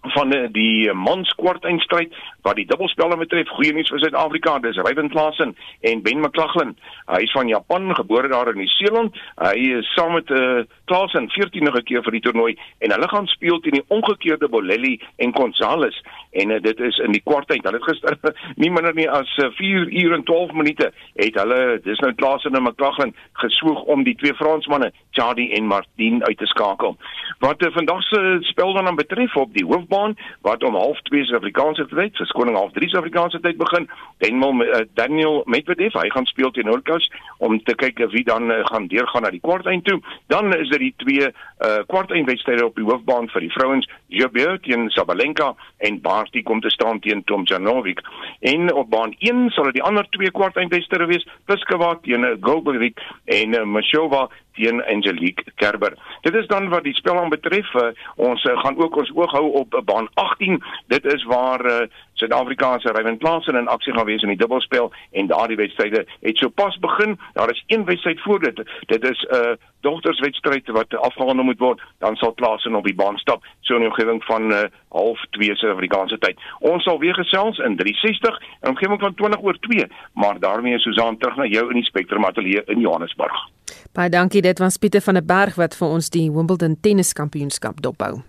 [0.00, 2.14] van die, die mans kwartfinalestryd
[2.46, 5.54] wat die dubbelspelle betref goeie nuus vir Suid-Afrika dis Ryan Klassen
[5.90, 6.76] en Ben McLaughlin
[7.08, 9.16] hy is van Japan gebore daar in Nieu-Seeland.
[9.40, 12.52] Hy is saam met uh, Klassen 14de keer vir die toernooi
[12.84, 15.98] en hulle gaan speel teen die omgekeerde Bolelli en Gonzalez
[16.30, 19.50] en uh, dit is in die kwartfinale hulle het gister nie minder nie as uh,
[19.58, 24.16] 4 uur en 12 minute het hulle dis nou Klassen en McLaughlin geswoeg om die
[24.20, 26.96] twee Fransmanne Chardy en Martin uit te skakel.
[27.42, 31.86] Wat uh, vandag se spel dan betref op die hoof baan wat om 0:30 Suid-Afrikaanse
[31.88, 33.88] tyd, verskoning 0:30 Suid-Afrikaanse tyd begin.
[34.18, 38.64] Daniel uh, Daniel Medvedev, hy gaan speel teen Nurkic om te kyk wie dan uh,
[38.70, 40.00] gaan deurgaan na die kwartfinale toe.
[40.26, 44.62] Dan is dit die twee uh, kwartfinale wedstryde op die hoofbaan vir die vrouens, Jobert
[44.62, 48.02] teen Sabalenka en Barty kom te staan teen Tom Janovic.
[48.40, 53.00] En op baan 1 sal dit die ander twee kwartfinale wedstryde wees, Pliskova teen Gogolvik
[53.24, 55.94] en uh, Mashova teen Angelique Kerber.
[56.26, 57.74] Dit is dan wat die spel aan betref.
[57.74, 60.62] Uh, ons uh, gaan ook ons oog hou op uh, baan 18.
[60.86, 61.86] Dit is waar uh,
[62.18, 66.78] Suid-Afrikaanse Ryan Klassen in aksie gaan wees in die dubbelspel en daardie wedstryde het sopas
[66.78, 67.18] begin.
[67.32, 68.62] Daar is een wedstryd voor dit.
[68.86, 71.82] Dit is 'n uh, dogterswedstryd wat afgehandel moet word.
[71.98, 75.56] Dan sal Klassen op die baan stap so in die omgewing van uh, half 2
[75.56, 76.40] Suid-Afrikaanse tyd.
[76.58, 81.18] Ons sal weer gesels in 360 in omgewing van 20 oor 2, maar daarmee Susan
[81.18, 83.57] terug na jou in die Spectrum Ateljee in Johannesburg.
[83.92, 88.22] Baie dankie, dit was Pieter van der Berg wat vir ons die Wimbledon tenniskampioenskap dophou.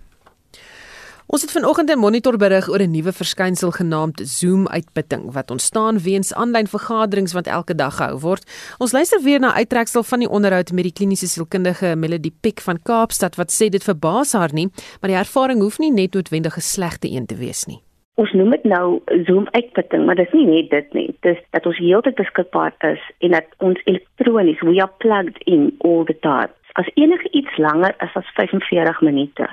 [1.30, 5.98] Ons het vanoggend 'n monitor berig oor 'n nuwe verskynsel genaamd Zoom uitputting wat ontstaan
[5.98, 8.50] weens aanlyn vergaderings wat elke dag gehou word.
[8.78, 12.82] Ons luister weer na uittreksel van die onderhoud met die kliniese sielkundige Melody Pick van
[12.82, 14.70] Kaapstad wat sê dit verbaas haar nie,
[15.00, 17.82] maar die ervaring hoef nie net noodwendig 'n slegte een te wees nie.
[18.20, 18.86] Ons noem dit nou
[19.24, 21.08] Zoom uitputting, maar dis nie net dit nie.
[21.24, 26.04] Dis dat ons heeltyd beskikbaar is en dat ons elektronies we are plugged in all
[26.04, 26.52] the time.
[26.76, 29.48] As enige iets langer is as 45 minute,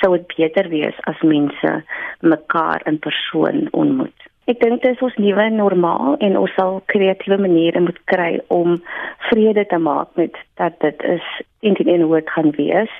[0.00, 1.72] sou dit beter wees as mense
[2.20, 4.30] mekaar in persoon ontmoet.
[4.50, 8.80] Ek dink dit is ons nuwe normaal en ons sal kreatiewe maniere moet kry om
[9.28, 11.28] vrede te maak met dat dit is
[11.62, 12.94] intern woord gaan wees.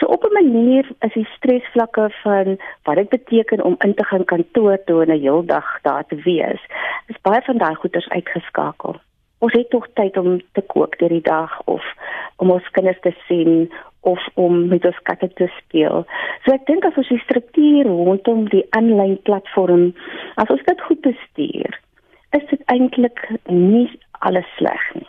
[0.00, 4.24] So op 'n manier is die stresvlakke van wat dit beteken om in te gaan
[4.24, 6.60] kantoor toe en 'n heel dag daar te wees,
[7.06, 9.00] is baie van daai goeters uitgeskakel
[9.40, 11.84] ons het tog tyd om te kook deur die dag of
[12.36, 16.04] om ons kinders te sien of om met ons katte te speel.
[16.44, 19.90] So ek dink as ons die struktuur rondom die aanlyn platform
[20.40, 21.80] as ons dit goed bestuur,
[22.36, 23.88] is dit eintlik nie
[24.24, 25.08] alles sleg nie.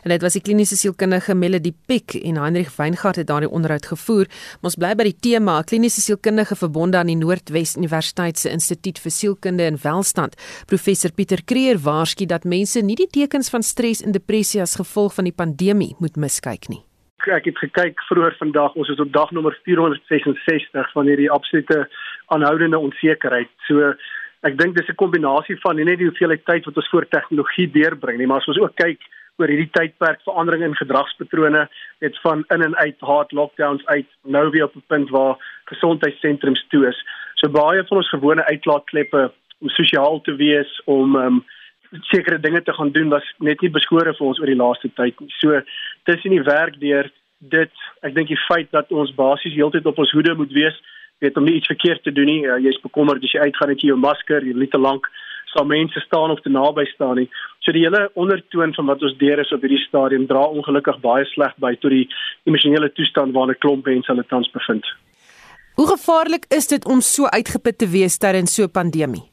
[0.00, 4.30] En dit was die kliniese sielkundige Melody Pick en Heinrich Weingart het daardie onderhoud gevoer.
[4.64, 9.14] Ons bly by die tema kliniese sielkundige verbonde aan die Noordwes Universiteit se Instituut vir
[9.14, 10.38] Sielkunde en Welstand.
[10.72, 15.18] Professor Pieter Kreer waarsku dat mense nie die tekens van stres en depressie as gevolg
[15.18, 16.84] van die pandemie moet miskyk nie.
[17.28, 21.88] Ek het gekyk vroeër vandag, ons is op dag nommer 466 van hierdie absolute
[22.32, 23.50] aanhoudende onsekerheid.
[23.68, 23.92] So
[24.42, 27.70] ek dink dis 'n kombinasie van nie net die hoeveelheid tyd wat ons voor tegnologie
[27.70, 29.00] deurbring nie, maar as ons ook kyk
[29.36, 31.68] oor hierdie tydperk verandering in gedragspatrone
[32.00, 36.66] het van in en uit hard lockdowns uit nou weer op 'n punt waar gesondheidssentrums
[36.68, 36.98] toe is.
[37.34, 41.44] So baie van ons gewone uitlaatkleppe om sosiaal te wees om um,
[42.10, 45.18] sekere dinge te gaan doen was net nie beskore vir ons oor die laaste tyd
[45.20, 45.30] nie.
[45.40, 45.60] So
[46.04, 47.72] tussen die werk deur dit,
[48.02, 50.76] ek dink die feit dat ons basies heeltyd op ons hoede moet wees,
[51.18, 52.42] weet om nie iets verkeerd te doen nie.
[52.46, 55.08] Uh, Jy's bekommerd as jy uitgaan met jou masker, jy lê te lank
[55.52, 57.28] sal mense staan of te naby staan nie.
[57.64, 61.26] So die hele ondertoon van wat ons deur is op hierdie stadium dra ongelukkig baie
[61.32, 62.06] sleg by tot die
[62.48, 64.86] emosionele toestand waarin 'n klomp mense hulle tans bevind.
[65.74, 69.29] Hoe gevaarlik is dit om so uitgeput te wees tydens so 'n pandemie?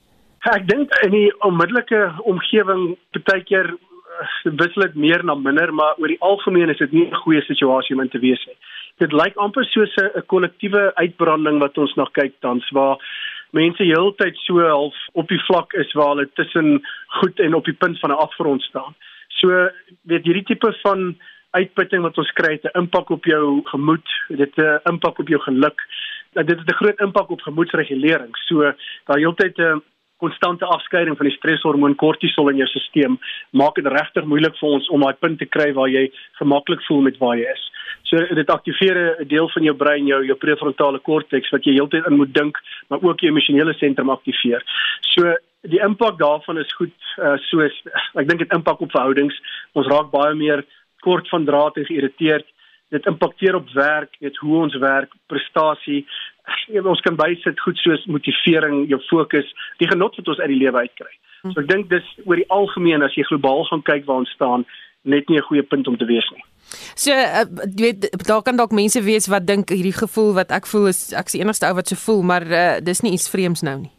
[0.48, 1.98] Ek dink in die onmiddellike
[2.30, 2.94] omgewing
[3.28, 7.08] baie keer eh, wissel dit meer na minder, maar oor die algemeen is dit nie
[7.08, 8.56] 'n goeie situasie om in te wees nie.
[9.04, 12.96] Dit lyk amper soos 'n kollektiewe uitbranding wat ons nog kyk tans waar
[13.52, 16.82] mense heeltyd so half op die vlak is waar hulle tussen
[17.20, 18.96] goed en op die punt van 'n afgrond staan.
[19.28, 19.50] So
[20.04, 21.18] weet hierdie tipe van
[21.52, 25.42] uitputting wat ons kry het 'n impak op jou gemoed, dit 'n impak op jou
[25.42, 25.82] geluk.
[26.34, 28.38] Dit het 'n groot impak op gemoedsregulering.
[28.48, 28.62] So
[29.06, 29.84] daar heeltyd 'n
[30.20, 33.18] konstante afskeiding van die streshormoon kortisol in jou stelsel
[33.52, 36.08] maak dit regtig moeilik vir ons om daai punt te kry waar jy
[36.40, 37.64] gemaklik voel met waar jy is.
[38.10, 42.08] So dit aktiveer 'n deel van jou brein, jou jou prefrontale korteks wat jy heeltyd
[42.08, 42.58] in moet dink,
[42.90, 44.64] maar ook jou emosionele sentrum aktiveer.
[45.02, 47.74] So die impak daarvan is goed uh, soos
[48.16, 49.36] ek dink dit impak op verhoudings.
[49.74, 50.64] Ons raak baie meer
[51.02, 52.46] kort van draad en geïrriteerd.
[52.90, 56.06] Dit impakteer op werk, weet hoe ons werk, prestasie.
[56.68, 59.48] Ja, ons kan bysit goed soos motivering, jou fokus,
[59.80, 61.14] die genot wat ons uit die lewe uitkry.
[61.48, 64.66] So ek dink dis oor die algemeen as jy globaal gaan kyk waar ons staan,
[65.08, 66.44] net nie 'n goeie punt om te wees nie.
[66.96, 70.68] So uh, jy weet daar kan dalk mense wees wat dink hierdie gevoel wat ek
[70.68, 73.30] voel is ek is die enigste ou wat so voel, maar uh, dis nie iets
[73.30, 73.97] vreemds nou nie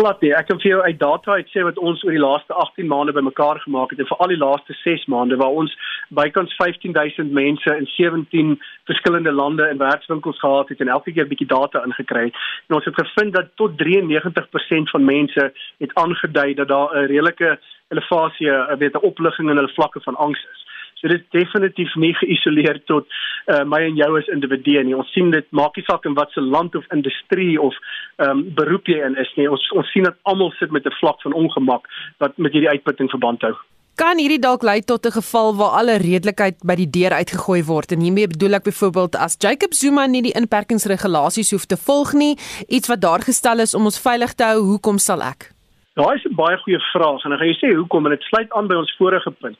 [0.00, 0.30] glad nie.
[0.32, 3.12] Ek kan vir jou uit data uit sê wat ons oor die laaste 18 maande
[3.16, 5.74] bymekaar gemaak het en vir al die laaste 6 maande waar ons
[6.16, 8.54] bykans 15000 mense in 17
[8.88, 12.40] verskillende lande in werkswinkels gehad het en elke keer 'n bietjie data ingekry het.
[12.68, 17.58] En ons het gevind dat tot 93% van mense het aangedui dat daar 'n redelike
[17.92, 20.60] elevasie, 'n weet 'n opligting in hulle vlakke van angs is.
[21.00, 23.06] So dit is definitief nie geïsoleer tot
[23.46, 24.96] uh, my en jou as individue nie.
[24.96, 27.74] Ons sien dit maak nie saak in watter land of industrie of
[28.20, 29.48] ehm um, beroep jy in is nie.
[29.48, 33.10] Ons ons sien dat almal sit met 'n vlak van ongemak wat met hierdie uitputting
[33.10, 33.54] verband hou.
[34.00, 37.92] Kan hierdie dalk lei tot 'n geval waar alle redelikheid by die deur uitgegooi word
[37.92, 42.36] en hiermee bedoel ek byvoorbeeld as Jacob Zuma nie die inperkingsregulasies hoef te volg nie,
[42.68, 45.52] iets wat daar gestel is om ons veilig te hou, hoekom sal ek?
[45.96, 48.52] Daai is 'n baie goeie vraag en dan gaan jy sê hoekom en dit sluit
[48.52, 49.58] aan by ons vorige punt.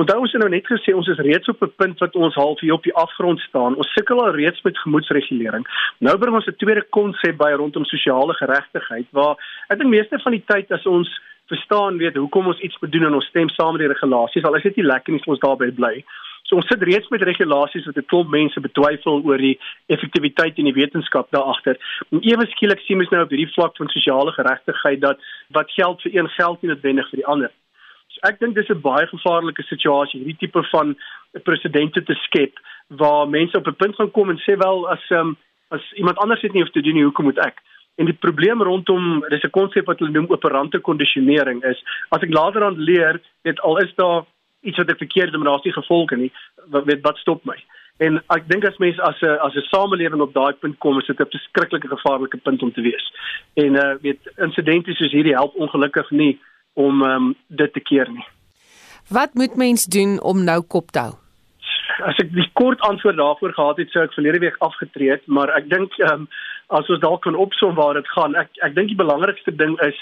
[0.00, 2.60] Onthou ons het nou net gesê ons is reeds op 'n punt wat ons half
[2.60, 3.76] hier op die afgrond staan.
[3.76, 5.66] Ons sukkel al reeds met gemoedsregulering.
[5.98, 9.36] Nou bring ons 'n tweede konsep by rondom sosiale geregtigheid waar
[9.68, 13.04] ek dink meeste van die tyd as ons verstaan weet hoekom ons iets moet doen
[13.04, 15.38] en ons stem saam met die regulasies, al is dit nie lekker nie as ons
[15.38, 16.04] daarbey bly.
[16.42, 20.64] So ons sit reeds met regulasies wat 'n klomp mense betwyfel oor die effektiwiteit en
[20.64, 21.76] die wetenskap daar agter.
[22.10, 25.18] En ewe skielik sien ons nou op hierdie vlak van sosiale geregtigheid dat
[25.50, 27.50] wat geld vir een geld nie noodwendig vir die ander
[28.28, 30.94] ek dink dis 'n baie gevaarlike situasie hierdie tipe van
[31.42, 32.58] presidente te skep
[32.88, 35.36] waar mense op 'n punt gaan kom en sê wel as um,
[35.68, 37.58] as iemand anders dit nie hoef te doen nie hoekom moet ek?
[37.96, 41.82] En die probleem rondom dis 'n konsep wat hulle noem operante kondisionering is.
[42.08, 44.24] As ek later aan leer dit al is daar
[44.60, 46.32] iets wat ek verkeerd doen maar daar's nie gevolge nie
[46.70, 47.58] wat weet wat stop my?
[47.98, 51.06] En ek dink as mense as 'n as 'n samelewing op daai punt kom is
[51.06, 53.12] dit 'n verskriklike gevaarlike punt om te wees.
[53.54, 56.38] En uh weet insidente soos hierdie help ongelukkig nie
[56.74, 58.24] om um, dit te keer nie.
[59.08, 61.14] Wat moet mens doen om nou kop te hou?
[62.02, 65.52] As ek die kort antwoord daarvoor gehad het, sou ek verlede week afgetree het, maar
[65.56, 66.26] ek dink um,
[66.72, 69.98] as ons dalk kan opsom waar dit gaan, ek ek dink die belangrikste ding is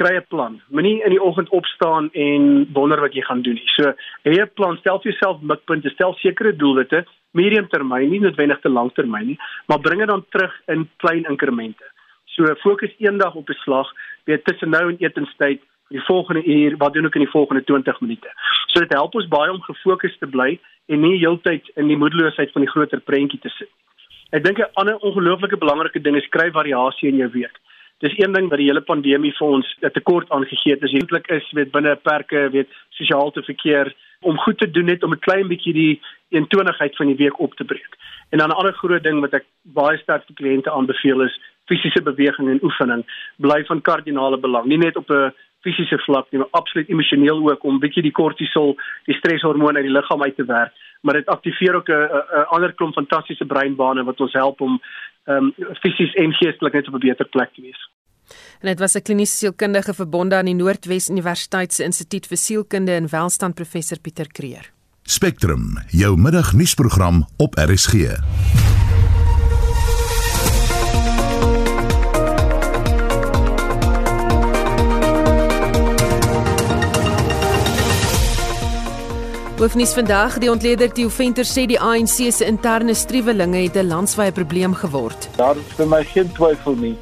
[0.00, 0.60] kry 'n plan.
[0.70, 3.70] Moenie in die oggend opstaan en wonder wat jy gaan doen nie.
[3.76, 3.92] So,
[4.24, 8.68] hê 'n plan, stel vir jouself mikpunte, stel sekere doelwitte, medium termyn, nie noodwendig te
[8.68, 11.84] lang termyn nie, maar bring dit dan terug in klein inkremente.
[12.24, 13.92] So, fokus eendag op 'n slag,
[14.24, 15.60] weet tussen nou en etenstyd
[15.92, 18.28] die volgende uur, wat doen ek in die volgende 20 minute.
[18.72, 22.52] So dit help ons baie om gefokus te bly en nie heeltyd in die moedeloosheid
[22.52, 23.70] van die groter prentjie te sit.
[24.32, 27.56] Ek dink 'n ander ongelooflike belangrike ding is kry variasie in jou week.
[28.00, 30.82] Dis een ding wat die hele pandemie vir ons 'n tekort aangegee het.
[30.82, 35.02] As eintlik is weet binne perke, weet sosiaal te verkeer om goed te doen net
[35.02, 36.00] om 'n klein bietjie die
[36.30, 37.96] eentonigheid van die week op te breek.
[38.30, 42.02] En dan 'n ander groot ding wat ek baie sterk vir kliënte aanbeveel is fisiese
[42.02, 43.04] beweging en oefening
[43.36, 44.64] bly van kardinale belang.
[44.64, 48.76] Nie net op 'n fisiese vlak nie, maar absoluut emosioneel ook om bietjie die kortisol,
[49.06, 50.72] die stresshormoon uit die liggaam uit te werk,
[51.02, 54.80] maar dit aktiveer ook 'n ander klomp fantastiese breinbane wat ons help om
[55.24, 57.90] ehm um, fisies en geestelik net op 'n beter plek te wees.
[58.60, 62.92] En dit was 'n kliniese sielkundige verbonde aan die Noordwes Universiteit se Instituut vir Sielkunde
[62.92, 64.70] en Welstand professor Pieter Kreer.
[65.02, 67.92] Spectrum, jou middagnuusprogram op RSG.
[79.62, 84.32] Hoofnuus vandag, die ontleder Theo Venter sê die ANC se interne striwelinge het 'n landswye
[84.32, 85.28] probleem geword.
[85.36, 86.96] Daar is vir my geen twyfel nie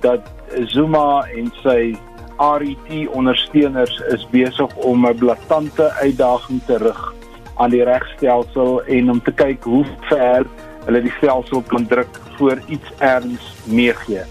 [0.00, 0.22] dat
[0.70, 1.98] Zuma en sy
[2.38, 7.14] RET ondersteuners is besig om 'n blaatante uitdaging te rig
[7.56, 10.46] aan die regstelsel en om te kyk hoe ver
[10.84, 14.22] hulle die stelsel kan druk voor iets erns meegee.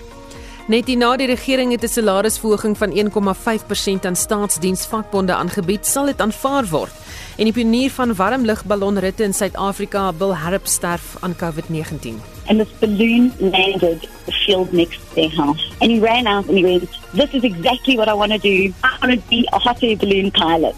[0.72, 6.66] Net hierna die regering het 'n salarisverhoging van 1,5% aan staatsdiensvakbonde aangebied, sal dit aanvaar
[6.70, 6.92] word
[7.38, 12.22] en die pionier van warmlugballonritte in Suid-Afrika, Bill Harp, sterf aan COVID-19.
[12.48, 15.64] And this balloon landed the field next to their house.
[15.82, 18.74] And he ran out and he went, This is exactly what I want to do.
[18.84, 20.76] I want to be a hot air balloon pilot.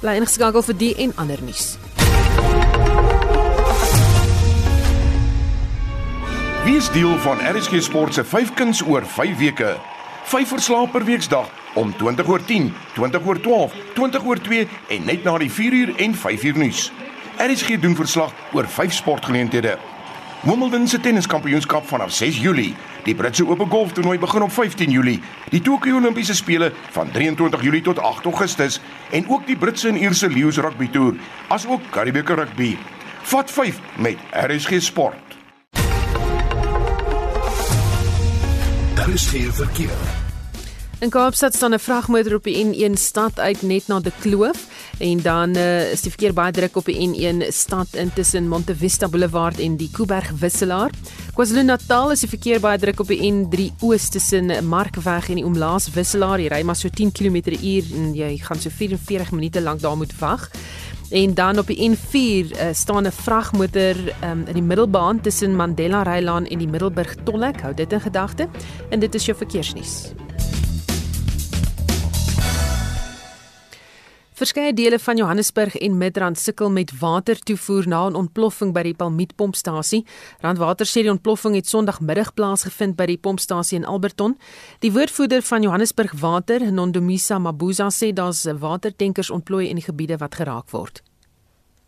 [0.00, 1.76] Bly ingeskakel vir die en ander nuus.
[6.70, 9.76] Wie is deel van RSG Sport se 5 kuns oor 5 weke?
[10.22, 15.04] 5 verslae per weekdag om 20 oor 10, 20 oor 12, 20 oor 2 en
[15.04, 16.92] net na die 4 uur en 5 uur nuus.
[17.42, 19.72] RSG doen verslag oor 5 sportgeleenthede.
[20.40, 22.76] Wimbledon se tenniskampioenskap vanaf 6 Julie.
[23.02, 25.18] Die Britse Ope golftoernooi begin op 15 Julie.
[25.50, 28.78] Die Tokio Olimpiese spele van 23 Julie tot 8 Augustus
[29.10, 32.76] en ook die Britse en Ierse Lions rugby toer, asook Karibieke rugby.
[33.22, 35.39] Vat 5 met RSG Sport.
[39.00, 39.96] Daar is geen verkeer.
[40.98, 44.66] In Kaapstad staan 'n vragmotor op die N1 stad uit net na die kloof.
[44.98, 49.58] En dan uh, is die verkeer baie druk op die N1 stad intussen Montevista Boulevard
[49.58, 50.90] en die Kuiberg Wisselaar.
[51.32, 55.90] KwaZulu-Natal is die verkeer baie druk op die N3 Oos tussen Markweg en die Omlaas
[55.90, 56.40] Wisselaar.
[56.40, 60.12] Jy ry maar so 10 km/h en jy gaan so 44 minute lank daar moet
[60.18, 60.50] wag.
[61.10, 66.02] En dan op die N4 uh, staan 'n vragmotor um, in die middelbaan tussen Mandela
[66.02, 67.60] Rylaan en die Middelburg Tolhek.
[67.60, 68.48] Hou dit in gedagte.
[68.90, 70.12] En dit is jou verkeersnuus.
[74.40, 80.06] Verskeie dele van Johannesburg en Midrand sukkel met watertoevoer na 'n ontploffing by die Palmietpompstasie.
[80.40, 84.38] Randwater sê die ontploffing het Sondagmiddag plaasgevind by die pompstasie in Alberton.
[84.78, 90.34] Die woordvoerder van Johannesburg Water, Nondomisa Mabuza, sê daar's watertankers ontplooi in die gebiede wat
[90.34, 91.02] geraak word.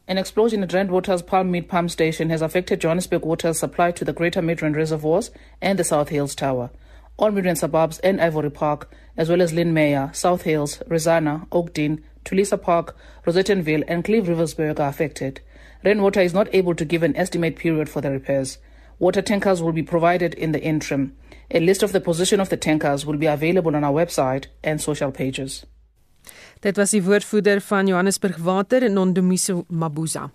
[0.07, 4.43] An explosion at Randwater's Palmmead Pump Station has affected Johannesburg Water's supply to the Greater
[4.43, 6.71] Midrand Reservoirs and the South Hills Tower.
[7.17, 12.03] All Midrand suburbs and Ivory Park, as well as Lynn Meyer, South Hills, Rizana, Oakdene,
[12.25, 15.41] Tulisa Park, Rosettenville, and Cleve Riversburg are affected.
[15.85, 18.59] Rainwater is not able to give an estimate period for the repairs.
[18.99, 21.17] Water tankers will be provided in the interim.
[21.51, 24.81] A list of the position of the tankers will be available on our website and
[24.81, 25.67] social pages.
[26.63, 30.31] Dit was die woordvoerder van Johannesburg Water, Nondomiso Mabuza.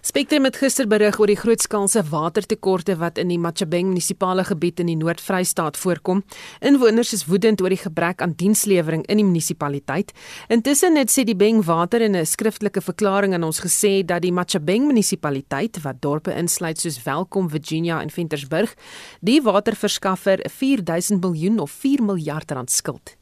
[0.00, 4.88] Spectrum het gister berig oor die grootskaalse watertekorte wat in die Machabeng munisipale gebied in
[4.88, 6.22] die Noord-Vrystaat voorkom.
[6.64, 10.14] Inwoners is woedend oor die gebrek aan dienslewering in die munisipaliteit.
[10.48, 14.32] Intussen het sê die Beng Water in 'n skriftelike verklaring aan ons gesê dat die
[14.32, 18.74] Machabeng munisipaliteit wat dorpe insluit soos Welkom, Virginia en Ventersburg,
[19.20, 23.19] die waterverskaffer 4000 miljoen of 4 miljard rand skuld.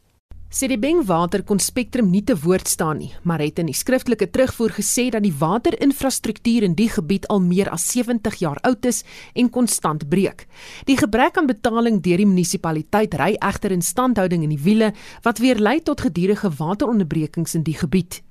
[0.49, 4.71] Sedibeng Water kon Spectrum nie te woord staan nie, maar het in die skriftelike terugvoer
[4.79, 9.03] gesê dat die waterinfrastruktuur in die gebied al meer as 70 jaar oud is
[9.37, 10.47] en konstant breek.
[10.89, 14.89] Die gebrek aan betaling deur die munisipaliteit ry egter in standhouding in die wiele
[15.21, 18.23] wat weer lei tot gedurende wateronderbrekings in die gebied.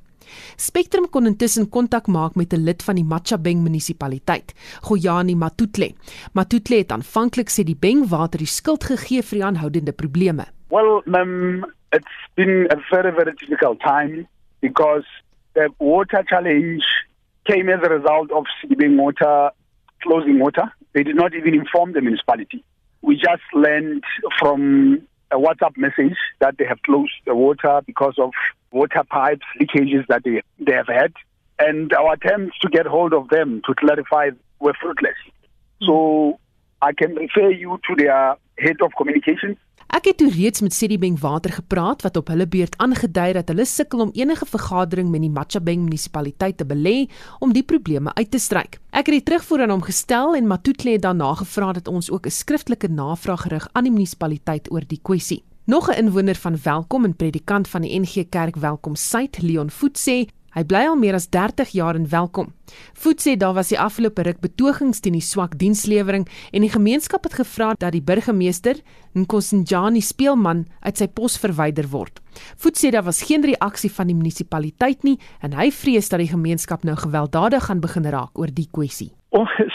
[0.59, 5.95] Spectrum kon intussen kontak maak met 'n lid van die Machabeng munisipaliteit, Goyani Matutle.
[6.35, 10.47] Matutle het aanvanklik sê die Beng Water die skuld gegee vir die aanhoudende probleme.
[10.71, 14.27] Well, um, it's been a very, very difficult time
[14.61, 15.05] because
[15.55, 16.85] the water challenge
[17.47, 19.51] came as a result of Sidibeng Water
[20.03, 20.73] closing water.
[20.93, 22.65] They did not even inform the municipality.
[23.03, 24.05] We just learned
[24.39, 28.31] from a WhatsApp message that they have closed the water because of
[28.73, 31.13] water pipes leakages that they, they have had.
[31.59, 35.17] And our attempts to get hold of them to clarify were fruitless.
[35.83, 36.39] So
[36.81, 39.57] I can refer you to their head of communications
[39.89, 43.65] Ek het toe reeds met Sedibeng Water gepraat wat op hulle beurt aangedui dat hulle
[43.65, 47.07] sukkel om enige vergadering met die Machabeng munisipaliteit te belê
[47.41, 48.77] om die probleme uit te stryk.
[48.93, 52.27] Ek het die terugvoer aan hom gestel en Matutle het daarna gevra dat ons ook
[52.27, 55.43] 'n skriftelike navraag gerig aan die munisipaliteit oor die kwessie.
[55.65, 59.99] Nog 'n inwoner van Welkom en predikant van die NG Kerk Welkom Suid, Leon Voet
[59.99, 62.55] sê Hy bly al meer as 30 jaar in Welkom.
[62.97, 66.25] Voet sê daar was die afgelope ruk betogings teen die swak dienslewering
[66.57, 68.81] en die gemeenskap het gevra dat die burgemeester,
[69.13, 72.23] Nkosinjani Speelman, uit sy pos verwyder word.
[72.65, 76.33] Voet sê daar was geen reaksie van die munisipaliteit nie en hy vrees dat die
[76.33, 79.13] gemeenskap nou gewelddadig gaan begin raak oor die kwessie.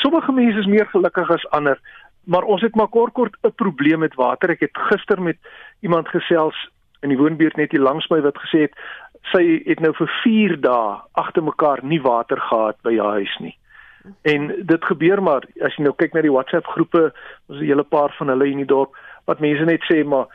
[0.01, 1.77] Sommige mense is meer gelukkig as ander,
[2.25, 4.49] maar ons het maar kort kort 'n probleem met water.
[4.49, 5.37] Ek het gister met
[5.81, 6.57] iemand gesels
[7.03, 8.77] in die woonbuurt net hier langs my wat gesê het
[9.31, 13.57] sy het nou vir 4 dae agter mekaar nie water gehad by haar huis nie.
[14.21, 17.11] En dit gebeur maar as jy nou kyk na die WhatsApp groepe,
[17.47, 20.27] ons 'n hele paar van hulle in die dorp wat mense net sê maar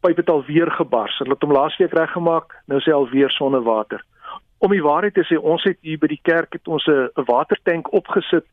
[0.00, 1.18] pyp het al weer gebars.
[1.18, 4.04] Hulle het hom laasweek reggemaak, nou sê al weer sonder water.
[4.58, 7.92] Om die waarheid te sê, ons het hier by die kerk het ons 'n watertank
[7.92, 8.44] opgesit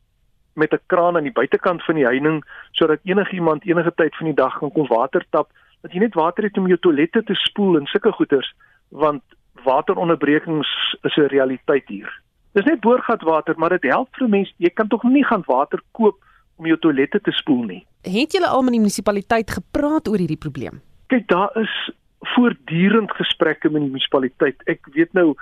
[0.55, 4.35] met 'n kraan aan die buitekant van die heining sodat enigiemand enige tyd van die
[4.35, 5.49] dag kan kom water tap,
[5.81, 8.53] dat jy net water het om jou toilette te spoel en sulke goeders
[8.89, 9.23] want
[9.63, 12.21] wateronderbrekings is 'n realiteit hier.
[12.53, 14.53] Dis net boorgatwater, maar dit help vir mense.
[14.57, 16.17] Jy kan tog nie gaan water koop
[16.57, 17.85] om jou toilette te spoel nie.
[18.01, 20.81] Het julle al met die munisipaliteit gepraat oor hierdie probleem?
[21.07, 21.91] Kyk, daar is
[22.35, 24.61] voortdurend gesprekke met die munisipaliteit.
[24.69, 25.33] Ek weet nou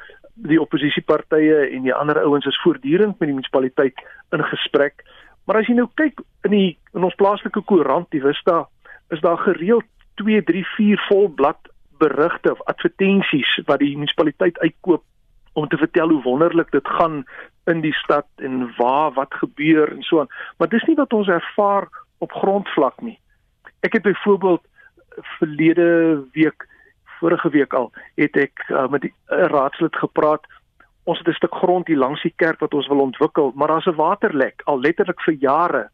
[0.48, 4.00] die oppositiepartye en die ander ouens is voortdurend met die munisipaliteit
[4.36, 5.04] in gesprek.
[5.46, 8.68] Maar as jy nou kyk in die in ons plaaslike koerant, die Vista,
[9.10, 9.88] is daar gereeld
[10.22, 15.04] 2, 3, 4 vol blad berigte of advertensies wat die munisipaliteit uitkoop
[15.54, 17.24] om te vertel hoe wonderlik dit gaan
[17.66, 20.32] in die stad en waar wat gebeur en so aan.
[20.58, 23.20] Maar dis nie wat ons ervaar op grondvlak nie.
[23.86, 24.66] Ek het byvoorbeeld
[25.40, 26.68] verlede week
[27.20, 30.48] vorige week al het ek uh, met 'n raadslid gepraat.
[31.04, 33.86] Ons het 'n stuk grond hier langs die kerk wat ons wil ontwikkel, maar daar's
[33.88, 35.90] 'n waterlek al letterlik vir jare.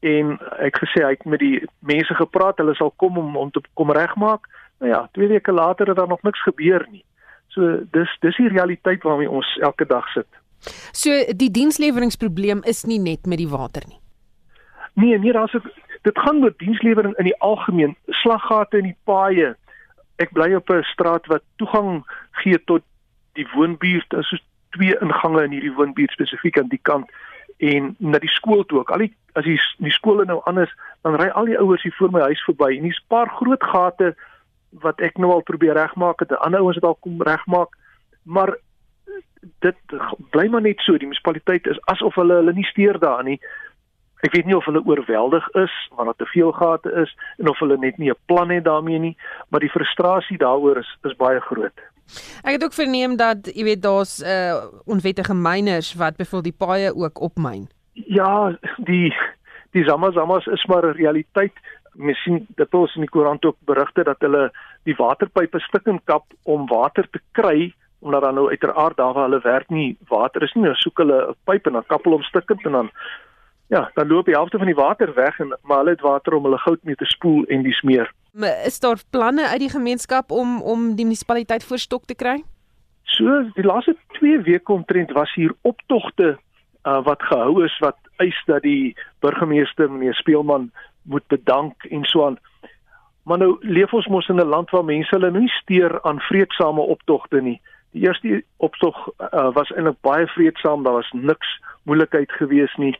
[0.00, 3.60] En ek gesê hy het met die mense gepraat, hulle sal kom om om te
[3.74, 4.46] kom regmaak.
[4.78, 7.04] Nou ja, twee weke later het daar nog niks gebeur nie.
[7.48, 10.26] So dis dis die realiteit waarmee ons elke dag sit.
[10.92, 14.00] So die diensleweringsprobleem is nie net met die water nie.
[14.94, 15.56] Nee, nee, daar's
[16.02, 19.54] dit gaan oor dienslewering in die algemeen, slaggate in die paaie.
[20.22, 22.04] Ek bly op 'n straat wat toegang
[22.42, 22.82] gee tot
[23.32, 24.36] die woonbuurt, is so
[24.70, 27.10] twee ingange in hierdie woonbuurt spesifiek aan die kant
[27.58, 28.90] en na die skool toe ook.
[28.90, 30.70] Al die as die, die skole nou anders,
[31.02, 33.62] dan ry al die ouers hier voor my huis verby en hier's 'n paar groot
[33.62, 34.14] gate
[34.82, 36.32] wat ek nou al probeer regmaak het.
[36.38, 37.76] Ander ouens het al kom regmaak,
[38.22, 38.56] maar
[39.60, 39.76] dit
[40.30, 40.96] bly maar net so.
[40.98, 43.40] Die munisipaliteit is asof hulle hulle nie steur daarin nie.
[44.24, 47.58] Ek weet nie of hulle oorweldig is want daar te veel gate is en of
[47.60, 49.16] hulle net nie 'n plan het daarmee nie,
[49.48, 51.78] maar die frustrasie daaroor is is baie groot.
[52.44, 56.94] Ek het ook verneem dat jy weet daar's uh onwettige myners wat byvoorbeeld die paaie
[56.94, 57.68] ook opmyn.
[57.92, 59.14] Ja, die
[59.70, 61.52] die Zamazamas is maar 'n realiteit.
[61.94, 64.50] Mens sien dit ons in die koerant ook berigte dat hulle
[64.84, 67.72] die waterpype stikkend kap om water te kry
[68.04, 71.20] omdat dan nou uiteraard daar waar hulle werk nie water is nie, nou soek hulle
[71.30, 72.90] 'n pyp en dan kap hulle hom stikkend en dan
[73.68, 76.44] ja, dan loop die helfte van die water weg en maar hulle het water om
[76.44, 78.12] hulle goud mee te spoel en dis meer.
[78.32, 82.42] Maar is daar planne uit die gemeenskap om om die munisipaliteit voorstok te kry?
[83.02, 86.38] So, die laaste 2 weke omtrent was hier optogte
[86.84, 90.70] uh, wat gehou is wat eis dat die burgemeester meneer Speelman
[91.04, 92.38] moet bedank en so aan.
[93.24, 96.80] Maar nou leef ons mos in 'n land waar mense hulle nie steur aan vreedsame
[96.80, 97.60] optogte nie.
[97.92, 102.96] Die eerste optog uh, was eintlik baie vreedsaam, daar was niks moeilikheid gewees nie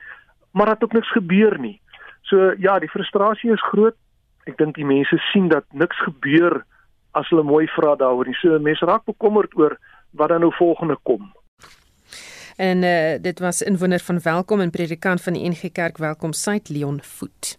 [0.54, 1.80] maar dat ook niks gebeur nie.
[2.20, 3.96] So ja, die frustrasie is groot.
[4.44, 6.62] Ek dink die mense sien dat niks gebeur
[7.18, 8.30] as hulle mooi vra daaroor.
[8.38, 9.74] So mense raak bekommerd oor
[10.10, 11.32] wat dan nou volgende kom.
[12.56, 16.68] En uh, dit was inwoner van Welkom en predikant van die NG Kerk Welkom Suid
[16.68, 17.58] Leon Voet.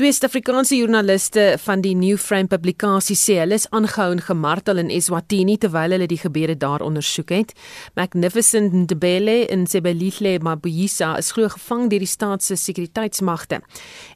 [0.00, 4.88] Twee Suid-Afrikaanse joernaliste van die New Frame publikasie sê hulle is aangehou en gemartel in
[4.88, 7.50] Eswatini terwyl hulle die gebeure daar ondersoek het.
[8.00, 13.58] Magnificent Ndebele en Sebelihle Mabuyisa is glo gevang deur die staat se sekuriteitsmagte.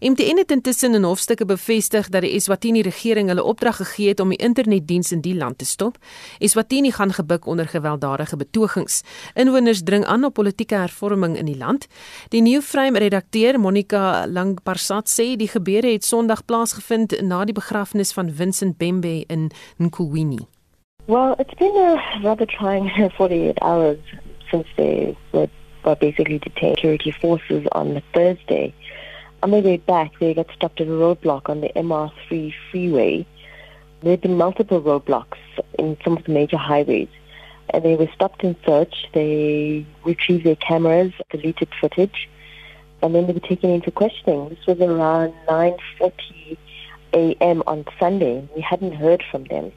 [0.00, 4.32] MTN het intussen in hofstukke bevestig dat die Eswatini regering hulle opdrag gegee het om
[4.32, 6.00] die internetdiens in die land te stop.
[6.40, 9.02] Eswatini gaan gebuk onder gewelddadige betogings.
[9.34, 11.86] Inwoners dring aan op politieke hervorming in die land.
[12.32, 17.54] Die New Frame redakteur Monica Langparsat sê die gebeure gebeure het Sondag plaasgevind na die
[17.54, 20.46] begrafnis van Vincent Bembe in Nkuwini.
[21.06, 23.98] Well, it's been a rather trying 48 hours
[24.50, 25.48] since they were,
[25.82, 28.72] were basically detained security forces on Thursday.
[29.42, 33.26] On their way back, they got stopped at a roadblock on the MR3 freeway.
[34.02, 35.38] There had been multiple roadblocks
[35.78, 37.08] in some of the major highways,
[37.70, 39.08] and they were stopped and searched.
[39.12, 42.28] They retrieved their cameras, deleted footage,
[43.04, 44.48] and then they were taken into questioning.
[44.48, 46.56] This was around 9:40
[47.12, 47.62] a.m.
[47.66, 48.48] on Sunday.
[48.56, 49.72] We hadn't heard from them.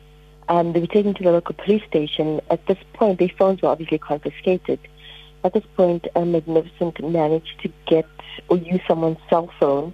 [0.48, 2.40] Um, they were taken to the local police station.
[2.50, 4.80] At this point, their phones were obviously confiscated.
[5.44, 8.08] At this point, Magnificent managed to get
[8.48, 9.94] or use someone's cell phone.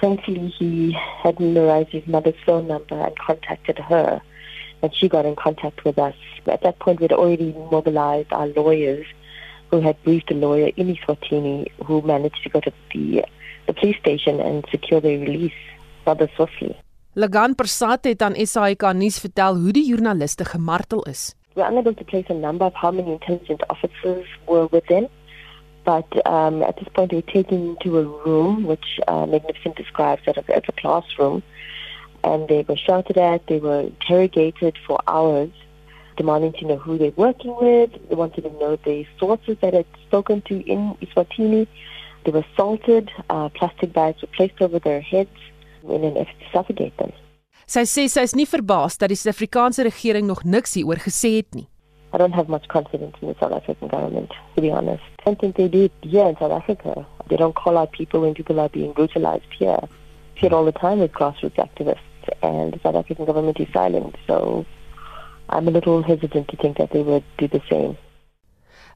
[0.00, 4.22] Thankfully, he had memorized his mother's phone number and contacted her,
[4.82, 6.14] and she got in contact with us.
[6.46, 9.06] At that point, we'd already mobilized our lawyers
[9.72, 13.24] who had briefed a lawyer in Eswatini who managed to go to the,
[13.66, 15.60] the police station and secure their release
[16.06, 16.76] rather swiftly.
[17.14, 21.34] Lagan Persat het aan SAK nuus vertel hoe die joernaliste gemartel is.
[21.54, 25.08] We're unable to place a number of how many intelligence officers were within,
[25.84, 30.22] but um, at this point they were taken to a room which uh, Magnificent describes
[30.26, 31.42] as a, as a classroom,
[32.24, 35.52] and they were shouted at, they were interrogated for hours,
[36.22, 37.90] demanding to know who they're working with.
[38.08, 41.66] They wanted to know the sources that had spoken to in Iswatini.
[42.24, 43.10] They were assaulted.
[43.28, 45.38] Uh, plastic bags were placed over their heads
[45.82, 47.12] in an effort to suffocate them.
[47.72, 51.54] Sy sê sy is nie verbaas dat die Suid-Afrikaanse regering nog niks hieroor gesê het
[51.58, 51.66] nie.
[52.12, 55.02] I don't have much confidence in the South African government, to be honest.
[55.20, 57.06] I don't think they do it here in South Africa.
[57.28, 59.80] They don't call out people when people are being brutalized here.
[60.38, 64.16] See it all the time with grassroots activists, and the South African government is silent.
[64.26, 64.66] So
[65.52, 67.96] I'm a little hesitant to think that they would do the same.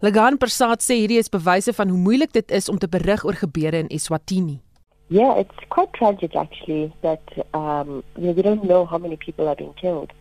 [0.03, 3.37] Lagan Persat sê hierdie is bewyse van hoe moeilik dit is om te berig oor
[3.37, 4.59] gebeure in Eswatini.
[5.09, 7.23] Yeah, it's quite tragic actually that
[7.55, 10.13] um, you know, we don't know how many people are being killed.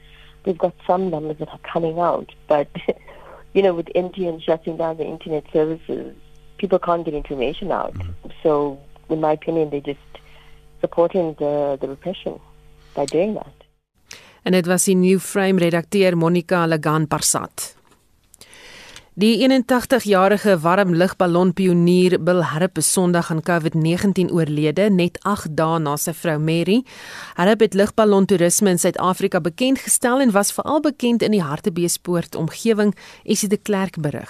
[0.45, 2.69] We've got some numbers that are coming out, but
[3.53, 6.15] you know, with MTN shutting down the internet services,
[6.57, 7.93] people can't get information out.
[7.93, 8.29] Mm-hmm.
[8.43, 8.79] So,
[9.09, 9.99] in my opinion, they're just
[10.81, 12.39] supporting the, the repression
[12.93, 13.64] by doing that.
[14.45, 17.71] En dit was die New Frame redakteur Monica Lagan Parsat.
[19.17, 26.13] Die 81-jarige warmlugballonpionier Bill Harp is Sondag aan COVID-19 oorlede, net 8 dae na sy
[26.13, 26.81] vrou Mary.
[27.39, 32.93] Harp het lugballontoerisme in Suid-Afrika bekend gestel en was veral bekend in die Hartbeespoort omgewing,
[33.23, 34.29] Esie de Klerk berig.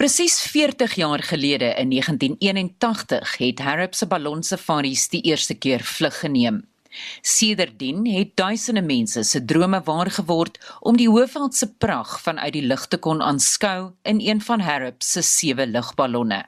[0.00, 6.62] Presies 40 jaar gelede in 1981 het Harp se ballonsafaris die eerste keer vlug geneem.
[7.22, 12.66] Sedertdien het duisende mense se drome waar geword om die Hoëveld se pragt vanuit die
[12.66, 16.44] lug te kon aanskou in een van Harrop se sewe lugballonne.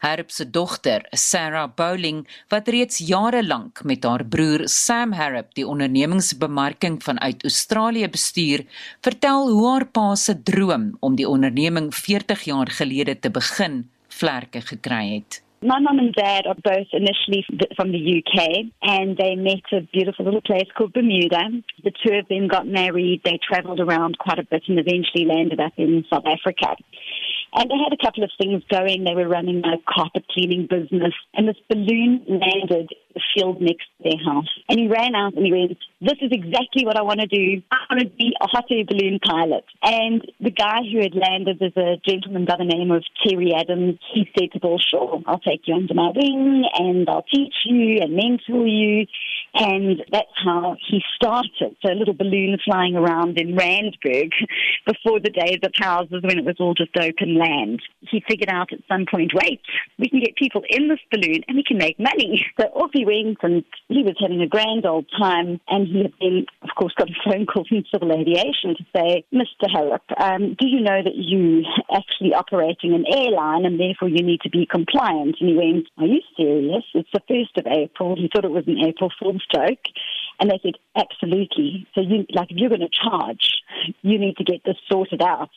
[0.00, 5.66] Harrop se dogter, Sarah Bowling, wat reeds jare lank met haar broer Sam Harrop die
[5.66, 8.64] ondernemingsbemarking vanuit Australië bestuur,
[9.06, 14.60] vertel hoe haar pa se droom om die onderneming 40 jaar gelede te begin, vlerke
[14.72, 15.42] gekry het.
[15.62, 17.44] My mum and dad are both initially
[17.76, 21.50] from the UK and they met a beautiful little place called Bermuda.
[21.84, 25.60] The two of them got married, they travelled around quite a bit and eventually landed
[25.60, 26.76] up in South Africa.
[27.52, 29.04] And they had a couple of things going.
[29.04, 32.88] They were running a carpet cleaning business and this balloon landed
[33.34, 34.48] field next to their house.
[34.68, 37.62] And he ran out and he went, This is exactly what I want to do.
[37.70, 39.64] I want to be a hot air balloon pilot.
[39.82, 43.98] And the guy who had landed was a gentleman by the name of Terry Adams.
[44.12, 48.00] He said to Bill, Sure, I'll take you under my wing and I'll teach you
[48.00, 49.06] and mentor you.
[49.54, 51.76] And that's how he started.
[51.82, 54.30] So a little balloon flying around in Randburg
[54.86, 57.82] before the days of houses when it was all just open land.
[58.00, 59.60] He figured out at some point, wait,
[59.98, 62.46] we can get people in this balloon and we can make money.
[62.60, 65.60] So off he went and he was having a grand old time.
[65.68, 69.24] And he had then, of course, got a phone call from Civil Aviation to say,
[69.32, 69.66] Mr.
[69.72, 74.40] Harrop, um, do you know that you actually operating an airline and therefore you need
[74.42, 75.36] to be compliant?
[75.40, 76.84] And he went, are you serious?
[76.94, 78.16] It's the 1st of April.
[78.16, 79.84] He thought it was an April Fool's joke.
[80.38, 81.86] And they said, absolutely.
[81.94, 83.60] So you, like, if you're going to charge,
[84.02, 85.50] you need to get this sorted out.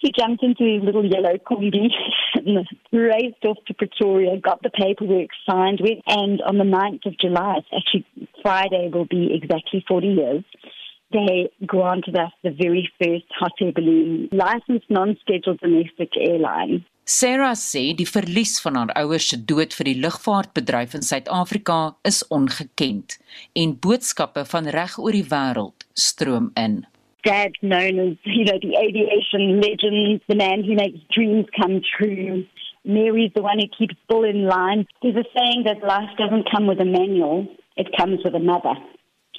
[0.00, 1.88] He jumped into his little yellow combi
[2.34, 7.18] and raced off to Pretoria, got the paperwork signed with, and on the 9th of
[7.18, 8.06] July, actually
[8.42, 10.44] Friday will be exactly 40 years,
[11.12, 16.84] they granted us the very first hot air balloon licensed non-scheduled domestic airline.
[17.08, 21.78] Sarah sê die verlies van haar ouers se dood vir die lugvaartbedryf in Suid-Afrika
[22.10, 23.16] is ongekend
[23.56, 26.82] en boodskappe van reg oor die wêreld stroom in.
[27.24, 32.44] dad known as, you know, the aviation legend, the man who makes dreams come true.
[32.84, 34.86] Mary's the one who keeps Bull in line.
[35.00, 38.76] There's a saying that life doesn't come with a manual, it comes with a mother.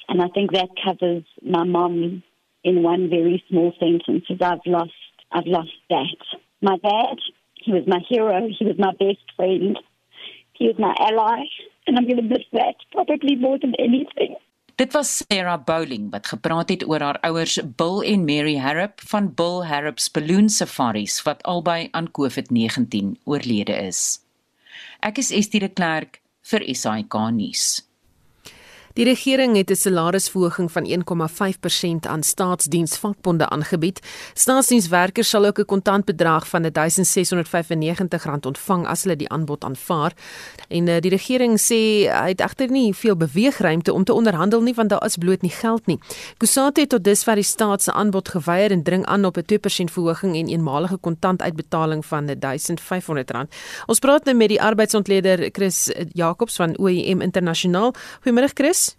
[0.08, 2.24] And I think that covers my mom
[2.64, 5.00] in one very small sentence is I've lost
[5.30, 6.20] I've lost that.
[6.60, 7.18] My dad,
[7.64, 9.78] he was my hero, he was my best friend,
[10.52, 11.44] he was my ally,
[11.86, 14.36] and I'm gonna miss that probably more than anything.
[14.80, 19.28] Dit was Sarah Bowling wat gepraat het oor haar ouers Bill en Mary Harrop van
[19.36, 24.22] Bill Harrop's Balloon Safaris wat albei aan COVID-19 oorlede is.
[25.04, 27.89] Ek is Estie de Klerk vir SAK nuus.
[28.92, 34.00] Die regering het 'n salarisverhoging van 1,5% aan staatsdiensvakbonde aangebied.
[34.34, 40.12] Staatsdienswerkers sal ook 'n kontantbedrag van R1695 ontvang as hulle die aanbod aanvaar.
[40.68, 44.74] En uh, die regering sê hy het egter nie veel beweegruimte om te onderhandel nie
[44.74, 45.98] want daar is bloot nie geld nie.
[46.36, 49.90] Kusate het tot dusver die staat se aanbod geweier en dring aan op 'n 2%
[49.90, 53.48] verhoging en eenmalige kontantuitbetaling van R1500.
[53.86, 57.94] Ons praat nou met die arbeidsontleder Chris Jacobs van OIM Internasionaal.
[58.20, 58.89] Goeiemôre Chris.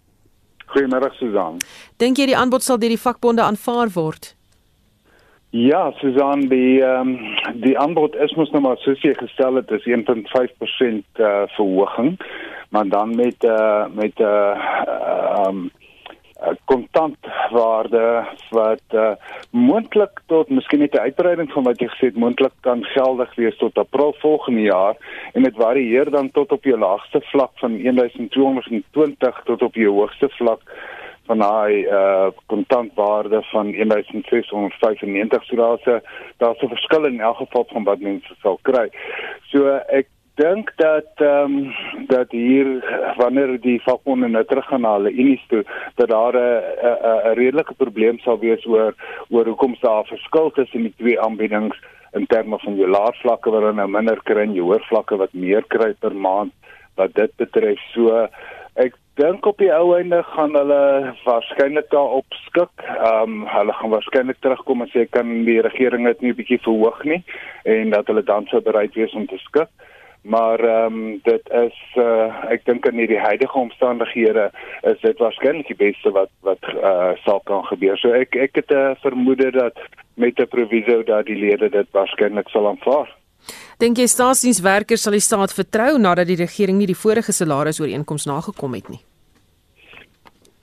[0.72, 1.58] Goeiemôre Susan.
[2.00, 4.32] Dink jy die aanbod sal deur die vakbonde aanvaar word?
[5.52, 9.70] Ja, Susan, die ehm um, die aanbod is mos nou maar soos jy gestel het,
[9.76, 12.16] is 1.5% eh uh, verhoging,
[12.72, 14.56] maar dan met eh uh, met 'n uh,
[15.36, 15.70] ehm um,
[16.64, 19.10] kontantwaarde wat uh,
[19.50, 23.56] moontlik tot miskien net 'n uitbreiding van wat jy gesê het moontlik kan geldig wees
[23.56, 24.96] tot April volgende jaar
[25.32, 30.28] en dit varieer dan tot op jou laagste vlak van 1220 tot op jou hoogste
[30.28, 30.60] vlak
[31.26, 36.00] van daai uh kontantwaarde van 1695 so daar's 'n
[36.36, 38.90] daar's 'n verskil in elk geval van wat mense sal kry.
[39.50, 42.66] So ek dink dat ehm um, dat hier
[43.16, 45.64] wanneer die vakbonde nou teruggaan na hulle unies toe
[45.94, 48.94] dat daar 'n 'n redelike probleem sal wees oor
[49.28, 51.76] oor hoekom daar verskil tussen die twee aanbiedings
[52.12, 55.64] in terme van jou laervlakke wat dan nou minder kry en jou hoërvlakke wat meer
[55.68, 56.52] kry per maand
[56.94, 57.78] wat dit betref.
[57.92, 58.28] So
[58.74, 62.74] ek dink op die ou einde gaan hulle waarskynlik daarop skik.
[62.88, 66.62] Ehm um, hulle gaan waarskynlik terugkom en sê kan die regering dit nie 'n bietjie
[66.64, 67.22] verhoog nie
[67.64, 69.68] en dat hulle dan sou bereid wees om te skik
[70.22, 74.50] maar ehm um, dit is uh, ek dink in hierdie huidige omstandighede
[74.82, 77.98] is dit waarskynlik die beste wat wat uh, sal kan gebeur.
[77.98, 79.78] So ek ek het 'n uh, vermoede dat
[80.14, 83.10] met 'n proviso dat die lede dit waarskynlik sal aanvaar.
[83.78, 88.74] Dink jy staatsdienswerkers sal die staat vertrou nadat die regering nie die vorige salarisooreenkoms nagekom
[88.74, 89.00] het nie?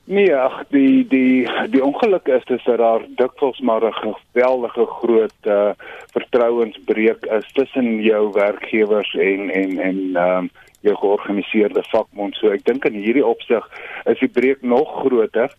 [0.10, 5.42] Nee, ag die die die ongeluk is dis dat daar dikwels maar 'n geweldige groot
[5.46, 5.72] uh
[6.12, 10.50] vertrouensbreuk is tussen jou werkgewers en en en ehm um,
[10.82, 12.36] jou georganiseerde vakbond.
[12.36, 13.70] So ek dink in hierdie opsig
[14.06, 15.54] is die breuk nog groter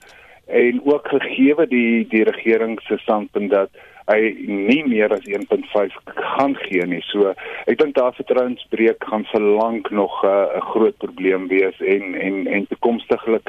[0.47, 3.71] en ook gegee die die regering se standpunt dat
[4.11, 7.03] hy nie meer as 1.5 gaan gee nie.
[7.13, 7.35] So
[7.67, 12.15] ek dink daar vertrouensbreuk gaan vir lank nog uh, 'n uh, groot probleem wees en
[12.15, 13.41] en en toekomstige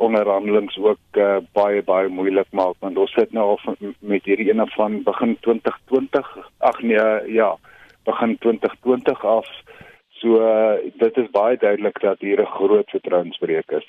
[0.00, 3.76] onderhandelings ook uh, baie baie moeilik maak want ons sit nou al
[4.12, 6.30] met hierdie ene van begin 2020
[6.70, 7.50] ag nee ja
[8.08, 9.48] begin 2020 af.
[10.20, 13.88] So uh, dit is baie duidelik dat hier 'n groot vertrouensbreuk is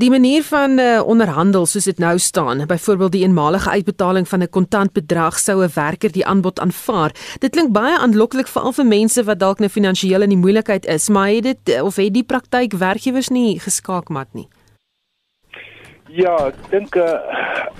[0.00, 4.48] Die manier van uh, onderhandel soos dit nou staan, byvoorbeeld die eenmalige uitbetaling van 'n
[4.48, 7.12] kontantbedrag sou 'n werker die aanbod aanvaar.
[7.38, 11.08] Dit klink baie aanloklik veral vir mense wat dalk nou finansiëel in die moeilikheid is,
[11.08, 14.48] maar het dit eh, of het die praktyk werkgewers nie geskaakmat nie?
[16.08, 17.20] Ja, ek dink uh,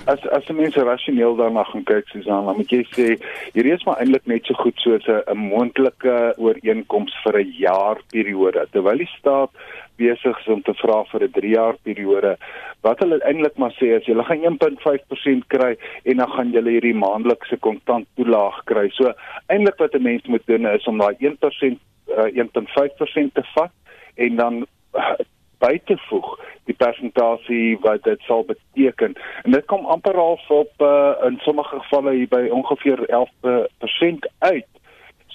[0.05, 3.07] as as mense rasioneel daarna gaan kyk, Susan, dan moet jy sê
[3.53, 8.67] hierdie is maar eintlik net so goed soos 'n moontlike ooreenkoms vir 'n jaar periode.
[8.71, 9.49] Terwyl die staat
[9.97, 12.37] besig is om te vra vir 'n 3 jaar periode.
[12.81, 15.75] Wat hulle eintlik maar sê is jy gaan 1.5% kry
[16.05, 18.89] en dan gaan jy hierdie maandelikse kontant toelaag kry.
[18.89, 19.13] So
[19.47, 21.79] eintlik wat 'n mens moet doen is om daai 1%
[22.17, 23.71] uh, 1.5% te vat
[24.15, 25.13] en dan uh,
[25.61, 26.39] by te voeg
[26.69, 29.15] die persentasie wat dit sal beteken.
[29.43, 34.69] En dit kom amper half op uh, in sommige gevalle hier by ongeveer 11% uit.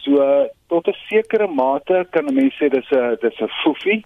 [0.02, 4.02] So uh, tot 'n sekere mate kan 'n mens sê dis 'n dis 'n foefie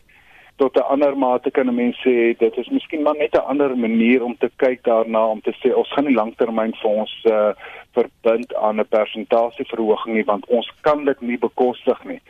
[0.61, 3.77] tot 'n ander mate kan 'n mens sê dit is miskien maar net 'n ander
[3.77, 7.53] manier om te kyk daarna om te sê ons gaan nie lanktermyn vir ons uh,
[7.97, 12.21] verbind aan 'n persentasieverhoging nie want ons kan dit nie bekostig nie.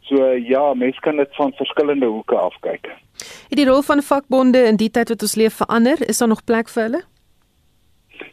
[0.00, 2.86] So uh, ja, mense kan dit van verskillende hoeke af kyk.
[3.50, 6.08] Het die rol van vakbonde in die tyd wat ons leef verander?
[6.08, 7.02] Is daar nog plek vir hulle?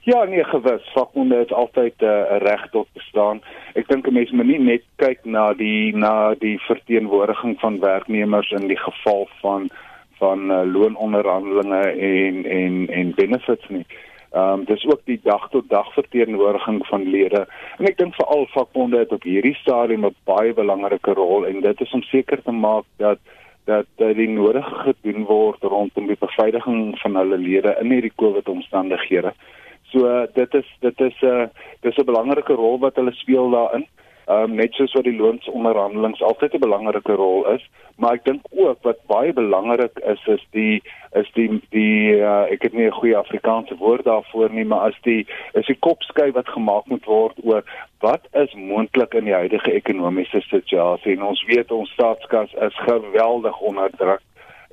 [0.01, 0.91] Ja, nee, gewis.
[0.93, 3.41] Vakbonde het altyd eh, 'n uh, reg tot bestaan.
[3.73, 8.51] Ek dink 'n mens moet nie net kyk na die na die verteenwoordiging van werknemers
[8.51, 9.69] in die geval van
[10.17, 13.85] van uh, loononderhandelinge en en en benefits nie.
[14.31, 17.47] Ehm um, dis ook die dag tot dag verteenwoordiging van lede.
[17.77, 21.81] En ek dink veral vakbonde het op hierdie stadium 'n baie belangrike rol en dit
[21.81, 23.19] is om seker te maak dat
[23.65, 28.49] dat uh, die nodige gedoen word rondom die beveiliging van hulle lede in hierdie COVID
[28.49, 29.33] omstandighede.
[29.93, 31.47] So dit is dit is 'n uh,
[31.81, 33.85] dis 'n belangrike rol wat hulle speel daarin.
[34.25, 38.41] Ehm um, net soos wat die loonsonderhandelings altyd 'n belangrike rol is, maar ek dink
[38.49, 40.81] ook wat baie belangrik is is die
[41.11, 44.99] is die die uh, ek het nie 'n goeie Afrikaanse woord daarvoor nie, maar as
[45.01, 47.63] die is die kopskuif wat gemaak moet word oor
[47.99, 53.59] wat is moontlik in die huidige ekonomiese situasie en ons weet ons staatskas is geweldig
[53.59, 54.21] onder druk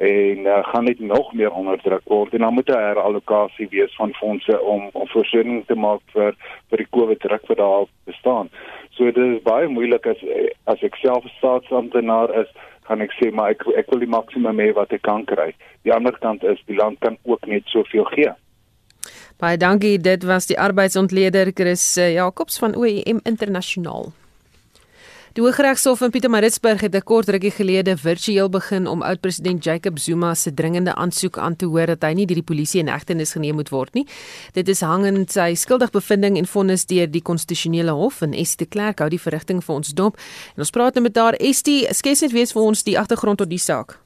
[0.00, 4.12] en uh, gaan net nog meer onderdruk word en dan moet 'n herallokasie wees van
[4.14, 6.34] fondse om om voorsiening te maak vir
[6.68, 8.48] vir die COVID druk wat daar bestaan.
[8.90, 10.20] So dit is baie moeilik as
[10.64, 12.48] as ek self 'n staatsamptenaar is,
[12.88, 15.52] kan ek sê maar ek ek wil die maksimum hê wat ek kan kry.
[15.82, 18.32] Die ander kant is die land kan ook net soveel gee.
[19.38, 24.12] Baie dankie, dit was die arbeidsontleder Chris eh, Jacobs van OEM Internasionaal.
[25.30, 30.34] Die Hooggeregshof in Pietermaritzburg het 'n kort rukkie gelede virtueel begin om oud-president Jacob Zuma
[30.34, 33.54] se dringende aansoek aan te hoor dat hy nie deur die polisie in hegtenis geneem
[33.54, 34.06] moet word nie.
[34.52, 38.98] Dit is hangend sy skuldigbevindings en vonnis deur die konstitusionele hof en Estie de Klerk
[38.98, 40.16] hou die verrigting vir ons dop.
[40.56, 43.50] En ons praat nou met haar Estie, skets net weer vir ons die agtergrond tot
[43.50, 44.00] die saak.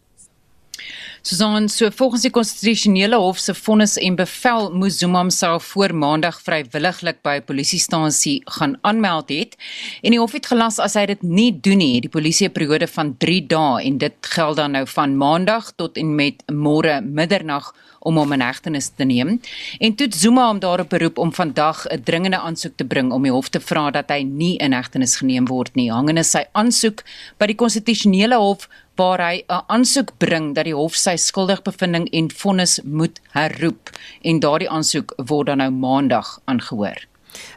[1.26, 6.36] Susan, so volgens die konstitusionele hof se vonnis en bevel moes Zuma homself voor maandag
[6.44, 9.56] vrywilliglik by 'n polisiestasie gaan aanmeld het
[10.02, 12.86] en die hof het gelas as hy dit nie doen nie, die polisie 'n periode
[12.86, 17.72] van 3 dae en dit geld dan nou van maandag tot en met môre middernag
[18.00, 19.40] om hom in hegtenis te neem.
[19.80, 23.32] En toe Zuma hom daarop beroep om vandag 'n dringende aansoek te bring om die
[23.32, 25.90] hof te vra dat hy nie in hegtenis geneem word nie.
[25.92, 27.02] Hangende sy aansoek
[27.38, 32.30] by die konstitusionele hof waar hy 'n aansoek bring dat die hof sy skuldigbevindings en
[32.30, 33.90] vonnis moet herroep
[34.22, 37.06] en daardie aansoek word dan nou maandag aangehoor.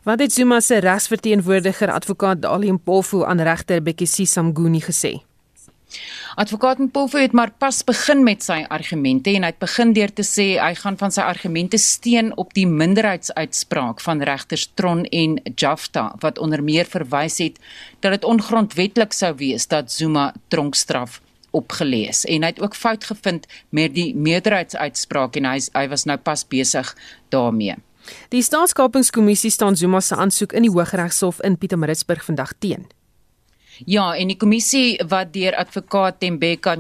[0.03, 5.27] Wat het Zuma se regsverteenwoordiger advokaat Dalium Pofu aan regter Bekisi Samguni gesê?
[6.35, 10.25] Advokaat Mpofo het maar pas begin met sy argumente en hy het begin deur te
[10.27, 16.11] sê hy gaan van sy argumente steun op die minderheidsuitspraak van regters Tron en Jafta
[16.21, 17.57] wat onder meer verwys het
[18.05, 21.21] dat dit ongrondwettig sou wees dat Zuma tronkstraf
[21.57, 26.17] opgelees en hy het ook fout gevind met die meerderheidsuitspraak en hy hy was nou
[26.17, 26.93] pas besig
[27.33, 27.75] daarmee.
[28.31, 32.87] Die staatskapingskommissie staan Zuma se aansoek in die Hooggeregshof in Pietermaritzburg vandag teen.
[33.85, 36.77] Ja, en die kommissie wat deur advokaat Tembeka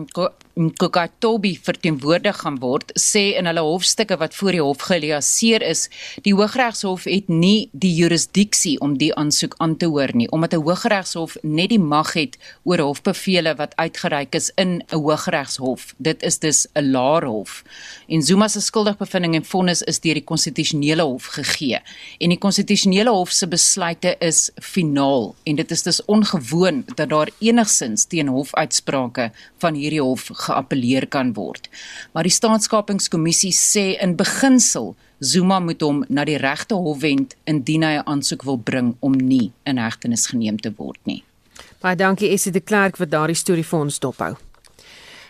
[0.57, 5.83] Nkokatobi verteenwoordig gaan word, sê in hulle hofstukke wat voor die hof geliaseer is,
[6.25, 10.63] die Hooggeregshof het nie die jurisdiksie om die aansoek aan te hoor nie, omdat 'n
[10.65, 15.93] Hooggeregshof net die mag het oor hofbevele wat uitgereik is in 'n Hooggeregshof.
[15.97, 17.63] Dit is dus 'n laer hof.
[18.07, 21.79] En Zuma se skuldigbevindings en vonnis is deur die konstitusionele hof gegee.
[22.17, 27.29] En die konstitusionele hof se besluite is finaal en dit is dus ongewoon dat daar
[27.39, 31.69] enigsins teen hofuitsprake van hierdie hof geappeleer kan word.
[32.13, 37.83] Maar die staatskapingskommissie sê in beginsel Zuma moet hom na die regte hof wend indien
[37.83, 41.23] hy 'n aansoek wil bring om nie in hegtenis geneem te word nie.
[41.81, 44.37] Baie dankie Essie de Klerk vir daardie storie vir ons dophou.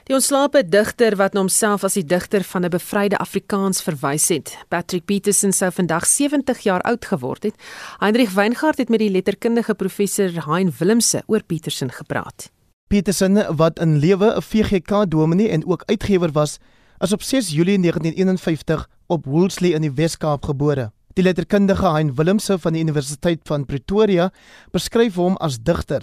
[0.07, 4.57] Die ontslape digter wat na homself as die digter van 'n bevryde Afrikaans verwys het,
[4.69, 7.55] Patrick Peterson sou vandag 70 jaar oud geword het.
[7.99, 12.49] Heinrich Weingart het met die letterkundige professor Hein Willemse oor Peterson gepraat.
[12.87, 16.59] Peterson wat in lewe 'n VGK dominee en ook uitgewer was,
[16.99, 20.91] is op 6 Julie 1951 op Woolsley in die Wes-Kaap gebore.
[21.13, 24.29] Die letterkundige Hein Willemse van die Universiteit van Pretoria
[24.71, 26.01] beskryf hom as digter.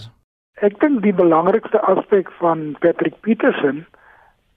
[0.55, 3.87] Ek dink die belangrikste aspek van Patrick Peterson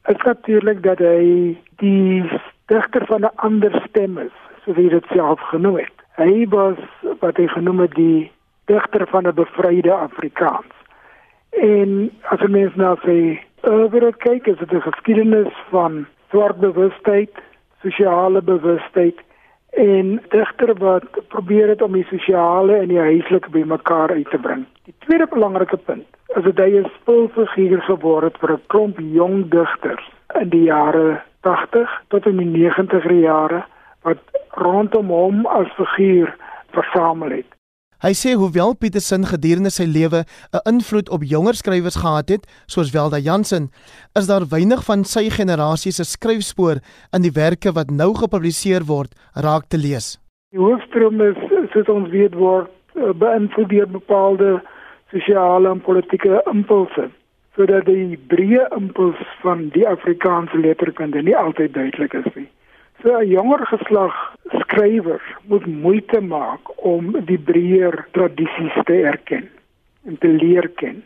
[0.07, 2.23] is natuurlik dat hy die
[2.65, 5.95] digter van 'n ander stem is, soos hy dit self genoem het.
[6.17, 6.77] Hy was
[7.19, 8.31] wat hy genoem het die
[8.65, 10.76] digter van 'n bevryde Afrikaans.
[11.51, 12.73] En as jy mens
[13.03, 17.31] sê, oor dit kyk, is dit 'n geskiedenis van swart bewustheid,
[17.81, 19.17] sosiale bewustheid
[19.69, 24.65] en digter wat probeer het om die sosiale en die huislike bymekaar uit te bring.
[24.85, 29.49] Die tweede belangrike punt is dat hy 'n spulfiguur geword het vir 'n klomp jong
[29.49, 30.09] digters
[30.41, 33.63] in die jare 80 tot in die 90er jare
[34.01, 34.17] wat
[34.49, 36.35] rondom hom as figuur
[36.71, 37.56] versamel het.
[37.97, 40.21] Hy sê hoewel Petersen gedurende sy lewe
[40.53, 43.71] 'n invloed op jonger skrywers gehad het, soos Welda Jansen,
[44.13, 46.77] is daar weinig van sy generasie se skryfspoor
[47.15, 50.19] in die werke wat nou gepubliseer word raak te lees.
[50.51, 51.37] Die hoofstroom is
[51.73, 54.61] soos ons weet word eh, beïnvloed deur bepaalde
[55.09, 57.09] sosiale en politieke impulse,
[57.55, 62.47] sodat die breë impuls van die Afrikaanse letterkunde nie altyd duidelik is nie.
[63.01, 64.13] So 'n jonger geslag
[64.61, 69.49] skrywers moet moeite maak om die breër tradisies te erken
[70.05, 71.03] en te leer ken.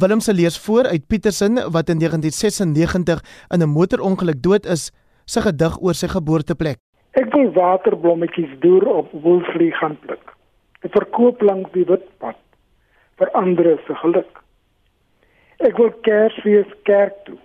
[0.00, 4.92] Willem se lees voor uit Petersen wat in 1996 in 'n motorongeluk dood is,
[5.24, 6.78] sy gedig oor sy geboorteplek.
[7.10, 10.36] Ek wil waterblommetjies deur op Woolsley gaan pluk.
[10.80, 12.36] Ek verkoop langs die witpad
[13.16, 14.42] vir ander se geluk.
[15.58, 17.38] Ek wil Kersfees kerk toe,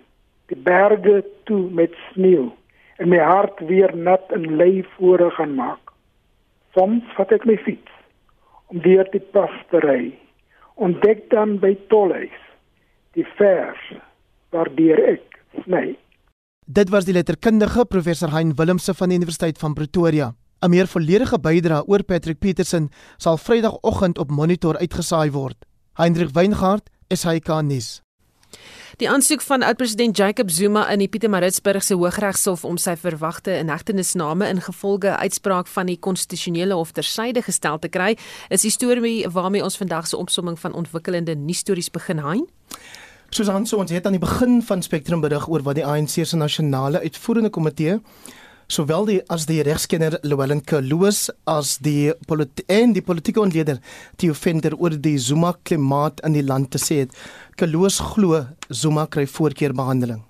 [0.46, 2.52] die berge toe met sneeu
[2.98, 5.92] en my hart weer nat en lei vore gaan maak.
[6.76, 7.98] Soms vat ek my fiets
[8.72, 10.12] om deur die pas te ry.
[10.80, 12.38] Ontdek dan by Tolhuis
[13.16, 13.82] die vers
[14.52, 15.96] waardeur ek sny.
[16.66, 20.32] Dit was die letterkundige professor Hein Willemse van die Universiteit van Pretoria.
[20.62, 22.88] 'n Meer volledige bydrae oor Patrick Petersen
[23.18, 25.58] sal Vrydagoggend op Monitor uitgesaai word.
[25.98, 28.00] Hendrik Weingart, SAK nuus.
[29.00, 35.14] Die aansoek van oud-president Jacob Zuma in die Pietermaritzburgse Hooggeregshof om sy verwagte inhegtenisname ingevolge
[35.16, 38.10] uitspraak van die konstitusionele hof tersyde gestel te kry,
[38.52, 42.44] is die storie waarmee ons vandag se opsomming van ontwikkelende nuusstories begin hein.
[43.32, 46.36] Susan, so ons het aan die begin van Spectrum berig oor wat die ANC se
[46.36, 47.96] nasionale uitvoerende komitee
[48.72, 52.12] sowel die as die regskenner Llewellyn Kloos as die
[52.72, 53.82] en die politieke ontleder
[54.16, 57.12] Theo Venter oor die Zuma klimaat in die land te sê het.
[57.60, 60.22] Kloos glo Zuma kry voorkeurbehandeling.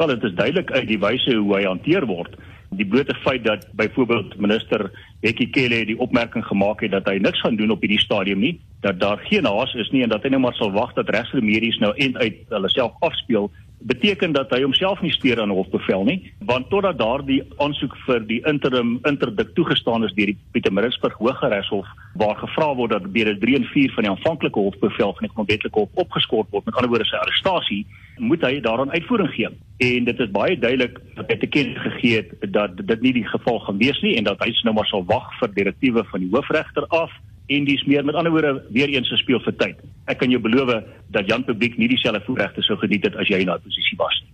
[0.00, 2.34] Wel dit is duidelik uit die wyse hoe hy hanteer word.
[2.74, 4.88] Die blote feit dat byvoorbeeld minister
[5.22, 8.56] Bekkie Cele die opmerking gemaak het dat hy niks gaan doen op hierdie stadium nie,
[8.82, 11.78] dat daar geen haas is nie en dat hy net maar sal wag dat regsremedies
[11.84, 13.46] nou end uit hulle self afspeel
[13.78, 18.26] beteken dat hy homself nie steur aan 'n hofbevel nie want totdat daardie aansoek vir
[18.26, 23.56] die interim interdik toegestaan is deur die Pietermaritzburg Hooggeregshof waar gevra word dat deur 3
[23.56, 27.04] en 4 van die aanvanklike hofbevel van die grondwetlike hof opgeskort word met ander woorde
[27.04, 27.86] sy arrestasie
[28.18, 29.48] moet hy daaraan uitvoering gee.
[29.76, 33.26] En dit is baie duidelik dat hy te ken gegee het dat dit nie die
[33.28, 36.30] geval gaan wees nie en dat hy nou maar sal wag vir direktiewe van die
[36.32, 37.12] hoofregter af
[37.46, 40.72] en dis meer met ander woorde weer eens speel vir tyd ek kan jou beloof
[41.14, 44.18] dat Jan Publiek nie dieselfde voorregte sou geniet het as jy in daai posisie was
[44.22, 44.32] nie.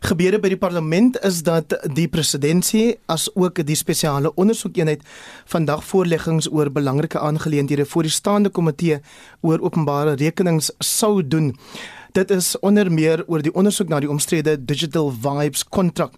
[0.00, 5.02] Gebeure by die parlement is dat die presidentsie as ook die spesiale ondersoekeenheid
[5.52, 9.02] vandag voorleggings oor belangrike aangeleenthede voor die staande komitee
[9.44, 11.52] oor openbare rekenings sou doen.
[12.16, 16.16] Dit is onder meer oor die ondersoek na die omstrede Digital Vibes kontrak.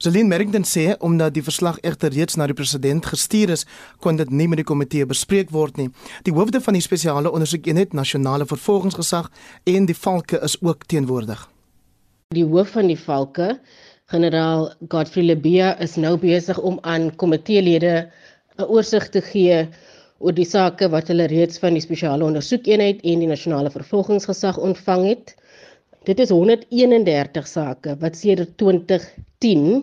[0.00, 3.66] Celine Merrington sê omdat die verslag egter reeds na die president gestuur is,
[4.00, 5.90] kon dit nie met die komitee bespreek word nie.
[6.24, 9.28] Die hoofde van die spesiale ondersoekeenheid, nasionale vervolgingsgesag
[9.68, 11.42] en die valke is ook teenwoordig.
[12.32, 13.50] Die hoof van die valke,
[14.08, 18.08] generaal Godfrey Lebia, is nou besig om aan komiteelede
[18.56, 19.66] 'n oorsig te gee
[20.18, 25.04] oor die sake wat hulle reeds van die spesiale ondersoekeenheid en die nasionale vervolgingsgesag ontvang
[25.12, 25.36] het.
[26.08, 29.82] Dit is 131 sake wat sedert 2010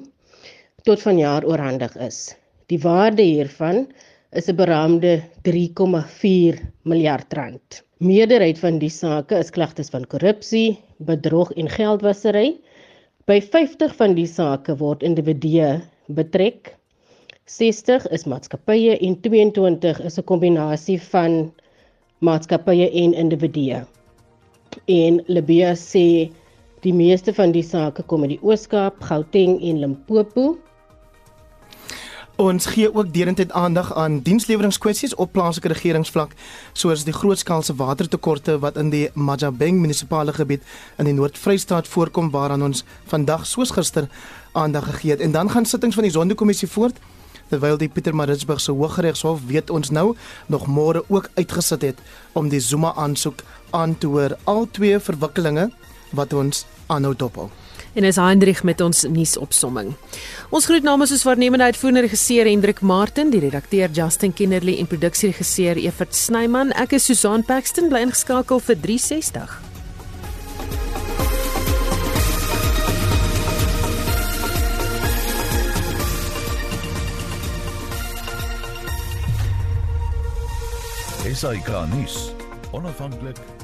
[0.88, 2.32] tot vanjaar oorhandig is.
[2.74, 3.84] Die waarde hiervan
[4.34, 5.12] is 'n beraamde
[5.46, 6.58] 3,4
[6.90, 7.84] miljard rand.
[8.02, 12.58] Meerderheid van die sake is klagtes van korrupsie, bedrog en geldwasery.
[13.26, 16.74] By 50 van die sake word individue betrek.
[17.46, 21.54] 60 is maatskappye en 22 is 'n kombinasie van
[22.20, 23.86] maatskappye en individue.
[24.86, 26.32] En Libya sê
[26.86, 30.56] die meeste van die sake kom uit die Oos-Kaap, Gauteng en Limpopo.
[32.38, 36.36] Ons gee ook derentyd aandag aan diensleweringkwessies op plaaslike regeringsvlak,
[36.74, 40.62] soos die grootskaalse watertekorte wat in die Majabeng munisipale gebied
[41.02, 44.06] in die Noord-Vrystaat voorkom waaraan ons vandag soos gister
[44.54, 45.26] aandag gegee het.
[45.26, 47.02] En dan gaan sittings van die Sonderkommissie voort
[47.50, 50.16] terwyl die Pietermaritzburg se Hooggeregshof weet ons nou
[50.52, 52.02] nog môre ook uitgesit het
[52.38, 54.38] om die Zuma aansoek aan te hoor.
[54.44, 55.70] Al twee verwikkelinge
[56.12, 57.50] wat ons aanhou dophou
[57.98, 59.94] en is Hendrik met ons nuusopsomming.
[60.54, 65.82] Ons groet namens ons waarnemende uitvoerende regisseur Hendrik Martin, die redakteur Justin Kennerly en produksieregisseur
[65.82, 66.74] Evert Snyman.
[66.78, 69.64] Ek is Susan Paxton bly ingeskakel vir 360.
[81.28, 82.32] Esai Kahnis,
[82.72, 83.57] onafhanklik.